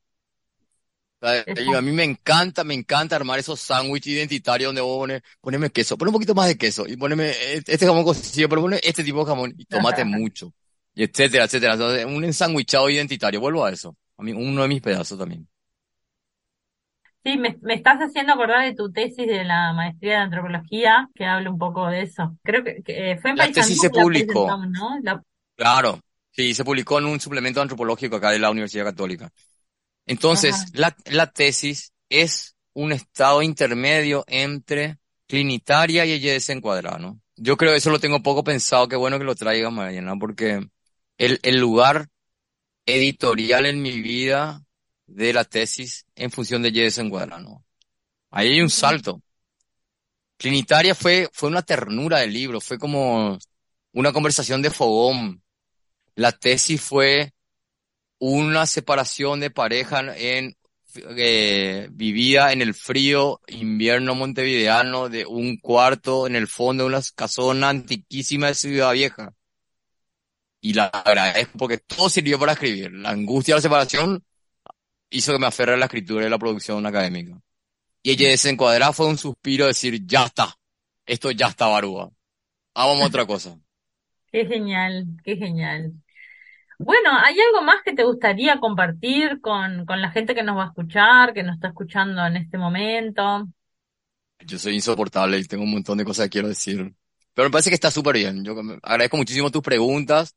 A 1.21 1.81
mí 1.81 1.93
me 1.93 2.05
encanta, 2.05 2.63
me 2.65 2.75
encanta 2.75 3.17
armar 3.17 3.39
esos 3.39 3.61
sándwiches 3.61 4.13
identitarios 4.13 4.69
donde 4.69 4.81
vos 4.81 4.99
pones, 4.99 5.23
poneme 5.41 5.71
queso, 5.71 5.99
pon 5.99 6.09
un 6.09 6.15
poquito 6.15 6.35
más 6.35 6.47
de 6.47 6.57
queso 6.57 6.87
y 6.87 6.97
poneme 6.97 7.33
este 7.67 7.87
jamón 7.87 8.05
cocido, 8.05 8.49
pero 8.49 8.63
poneme 8.63 8.81
este 8.85 9.03
tipo 9.03 9.21
de 9.21 9.27
jamón 9.27 9.55
y 9.57 9.65
tomate 9.65 10.05
mucho, 10.05 10.53
y 10.95 11.03
etcétera, 11.03 11.45
etcétera. 11.45 11.75
Entonces, 11.75 12.05
un 12.05 12.25
ensanguichado 12.25 12.89
identitario, 12.89 13.41
vuelvo 13.41 13.65
a 13.65 13.71
eso. 13.71 13.97
A 14.17 14.23
mí, 14.23 14.33
uno 14.33 14.63
de 14.63 14.69
mis 14.69 14.81
pedazos 14.81 15.19
también. 15.19 15.49
Sí, 17.25 17.37
me, 17.37 17.57
me, 17.63 17.75
estás 17.75 17.99
haciendo 17.99 18.33
acordar 18.33 18.65
de 18.65 18.75
tu 18.75 18.91
tesis 18.91 19.27
de 19.27 19.45
la 19.45 19.73
maestría 19.73 20.19
de 20.19 20.23
antropología, 20.23 21.09
que 21.15 21.25
habla 21.25 21.51
un 21.51 21.59
poco 21.59 21.89
de 21.89 22.03
eso. 22.03 22.37
Creo 22.43 22.63
que, 22.65 22.83
eh, 22.87 23.19
fue 23.21 23.31
en 23.31 23.37
La 23.37 23.51
tesis 23.51 23.81
se 23.81 23.91
publicó. 23.91 24.49
Claro, 25.57 26.01
Sí, 26.39 26.55
se 26.55 26.65
publicó 26.65 27.01
en 27.01 27.07
un 27.07 27.19
suplemento 27.19 27.61
antropológico 27.61 28.15
acá 28.15 28.31
de 28.31 28.39
la 28.39 28.49
Universidad 28.49 28.85
Católica. 28.85 29.29
Entonces, 30.09 30.57
la, 30.73 30.97
la, 31.07 31.31
tesis 31.31 31.93
es 32.09 32.57
un 32.73 32.93
estado 32.93 33.43
intermedio 33.43 34.25
entre 34.27 34.99
clinitaria 35.27 36.07
y 36.07 36.13
ella 36.13 36.33
desencuadrada, 36.33 36.99
¿no? 36.99 37.21
Yo 37.37 37.57
creo 37.57 37.73
que 37.73 37.79
eso 37.79 37.91
lo 37.91 38.01
tengo 38.01 38.23
poco 38.23 38.43
pensado, 38.43 38.89
qué 38.89 38.97
bueno 38.97 39.19
que 39.19 39.25
lo 39.25 39.35
traiga 39.35 39.71
Mariana, 39.71 40.17
porque 40.19 40.67
el, 41.19 41.39
el 41.43 41.59
lugar 41.59 42.09
editorial 42.87 43.67
en 43.67 43.83
mi 43.83 44.01
vida 44.01 44.63
de 45.07 45.33
la 45.35 45.45
tesis 45.45 46.07
en 46.17 46.31
función 46.31 46.63
de 46.63 46.71
ella 46.71 46.83
desencuadrada, 46.85 47.43
¿no? 47.43 47.65
Ahí 48.31 48.49
hay 48.49 48.61
un 48.63 48.71
salto. 48.71 49.23
Clinitaria 50.39 50.95
fue, 50.95 51.29
fue 51.33 51.51
una 51.51 51.63
ternura 51.63 52.21
del 52.21 52.33
libro, 52.33 52.61
fue 52.61 52.79
como 52.79 53.39
una 53.93 54.13
conversación 54.13 54.63
de 54.63 54.71
fogón, 54.71 55.43
la 56.15 56.33
tesis 56.33 56.81
fue 56.81 57.33
una 58.19 58.67
separación 58.67 59.41
de 59.41 59.51
pareja 59.51 60.01
en 60.17 60.57
eh, 60.95 61.89
vivida 61.93 62.53
en 62.53 62.63
el 62.63 62.75
frío 62.75 63.41
invierno 63.47 64.15
montevideano 64.15 65.09
de 65.09 65.27
un 65.27 65.59
cuarto 65.59 66.27
en 66.27 66.35
el 66.35 66.49
fondo 66.49 66.85
de 66.85 66.89
una 66.89 67.01
casona 67.15 67.69
antiquísima 67.69 68.49
de 68.49 68.55
Ciudad 68.55 68.93
Vieja. 68.93 69.35
Y 70.61 70.73
la 70.73 70.87
agradezco 70.87 71.59
porque 71.59 71.79
todo 71.79 72.09
sirvió 72.09 72.39
para 72.39 72.53
escribir. 72.53 72.93
La 72.93 73.11
angustia 73.11 73.55
de 73.55 73.59
la 73.59 73.63
separación 73.63 74.25
hizo 75.11 75.33
que 75.33 75.39
me 75.39 75.47
aferre 75.47 75.75
a 75.75 75.77
la 75.77 75.87
escritura 75.87 76.27
y 76.27 76.31
la 76.31 76.39
producción 76.39 76.85
académica. 76.87 77.39
Y 78.03 78.13
ella 78.13 78.31
desencuadrada 78.31 78.93
fue 78.93 79.07
un 79.07 79.19
suspiro 79.19 79.65
de 79.65 79.71
decir, 79.71 80.07
ya 80.07 80.25
está, 80.25 80.55
esto 81.07 81.31
ya 81.31 81.49
está 81.49 81.67
barúa. 81.67 82.11
Hagamos 82.75 83.07
otra 83.07 83.27
cosa. 83.27 83.59
Qué 84.33 84.45
genial, 84.47 85.07
qué 85.25 85.37
genial. 85.37 85.95
Bueno, 86.79 87.11
¿hay 87.25 87.37
algo 87.41 87.63
más 87.63 87.83
que 87.85 87.93
te 87.93 88.05
gustaría 88.05 88.61
compartir 88.61 89.41
con, 89.41 89.85
con 89.85 90.01
la 90.01 90.11
gente 90.13 90.35
que 90.35 90.45
nos 90.45 90.57
va 90.57 90.65
a 90.65 90.69
escuchar, 90.69 91.35
que 91.35 91.43
nos 91.43 91.57
está 91.57 91.69
escuchando 91.69 92.25
en 92.25 92.37
este 92.37 92.57
momento? 92.57 93.49
Yo 94.47 94.59
soy 94.59 94.77
insoportable 94.77 95.39
y 95.39 95.45
tengo 95.45 95.65
un 95.65 95.73
montón 95.73 95.99
de 95.99 96.05
cosas 96.05 96.27
que 96.27 96.31
quiero 96.31 96.49
decir. 96.49 96.95
Pero 97.35 97.49
me 97.49 97.53
parece 97.53 97.71
que 97.71 97.75
está 97.75 97.91
súper 97.91 98.17
bien. 98.17 98.45
Yo 98.45 98.55
agradezco 98.83 99.17
muchísimo 99.17 99.51
tus 99.51 99.63
preguntas. 99.63 100.37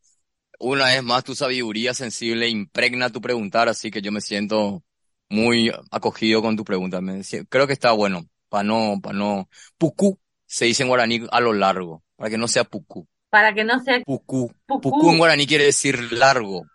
Una 0.60 0.86
vez 0.86 1.04
más, 1.04 1.24
tu 1.24 1.36
sabiduría 1.36 1.94
sensible 1.94 2.50
impregna 2.50 3.12
tu 3.12 3.22
preguntar, 3.22 3.70
así 3.70 3.92
que 3.92 4.02
yo 4.02 4.12
me 4.12 4.22
siento 4.22 4.84
muy 5.30 5.72
acogido 5.92 6.42
con 6.42 6.56
tu 6.56 6.64
pregunta. 6.64 7.02
Me, 7.02 7.22
creo 7.50 7.68
que 7.68 7.74
está 7.74 7.92
bueno, 7.92 8.26
para 8.50 8.64
no, 8.64 9.00
para 9.02 9.18
no. 9.18 9.48
Pucú 9.78 10.20
se 10.48 10.66
dice 10.66 10.84
en 10.84 10.90
guaraní 10.90 11.22
a 11.32 11.40
lo 11.40 11.54
largo, 11.54 12.04
para 12.16 12.32
que 12.32 12.38
no 12.38 12.48
sea 12.48 12.64
pucú 12.64 13.08
para 13.32 13.54
que 13.54 13.64
no 13.64 13.80
sea... 13.80 14.02
Pucú. 14.02 14.54
Pucú, 14.68 15.10
en 15.10 15.18
guaraní 15.18 15.48
quiere 15.48 15.64
decir 15.64 16.12
largo. 16.12 16.68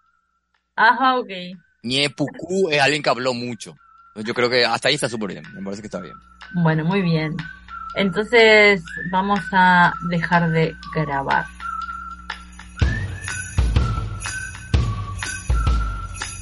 Ajá, 0.74 1.18
ok. 1.18 1.28
Ñe 1.82 2.10
Pucú 2.10 2.70
es 2.70 2.80
alguien 2.80 3.02
que 3.02 3.10
habló 3.10 3.34
mucho. 3.34 3.76
Yo 4.16 4.34
creo 4.34 4.48
que 4.48 4.64
hasta 4.64 4.88
ahí 4.88 4.94
está 4.94 5.08
súper 5.08 5.32
bien. 5.32 5.44
Me 5.52 5.62
parece 5.62 5.82
que 5.82 5.86
está 5.86 6.00
bien. 6.00 6.16
Bueno, 6.54 6.84
muy 6.84 7.02
bien. 7.02 7.36
Entonces 7.94 8.82
vamos 9.12 9.40
a 9.52 9.92
dejar 10.08 10.50
de 10.50 10.74
grabar. 10.94 11.44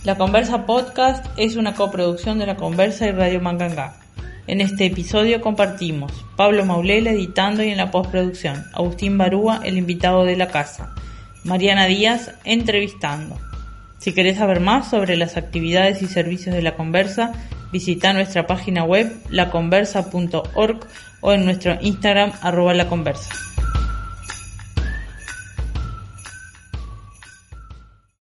La 0.05 0.17
Conversa 0.17 0.65
Podcast 0.65 1.27
es 1.37 1.57
una 1.57 1.75
coproducción 1.75 2.39
de 2.39 2.47
La 2.47 2.57
Conversa 2.57 3.07
y 3.07 3.13
Radio 3.13 3.41
Mangangá. 3.41 3.97
En 4.47 4.61
este 4.61 4.85
episodio 4.85 5.41
compartimos 5.41 6.13
Pablo 6.37 6.67
Maulela 6.67 7.13
editando 7.13 7.63
y 7.63 7.71
en 7.71 7.79
la 7.79 7.91
postproducción, 7.91 8.67
Agustín 8.75 9.17
Barúa, 9.17 9.61
el 9.65 9.79
invitado 9.79 10.25
de 10.25 10.37
la 10.37 10.49
casa, 10.49 10.95
Mariana 11.45 11.87
Díaz 11.87 12.33
entrevistando. 12.45 13.39
Si 13.97 14.13
querés 14.13 14.37
saber 14.37 14.61
más 14.61 14.91
sobre 14.91 15.17
las 15.17 15.39
actividades 15.39 16.03
y 16.03 16.09
servicios 16.09 16.55
de 16.55 16.61
La 16.61 16.77
Conversa, 16.77 17.33
visita 17.73 18.13
nuestra 18.13 18.47
página 18.47 18.85
web 18.85 19.11
laconversa.org 19.31 20.87
o 21.23 21.33
en 21.33 21.45
nuestro 21.47 21.79
Instagram 21.81 22.33
arroba 22.43 22.75
laconversa. 22.75 23.54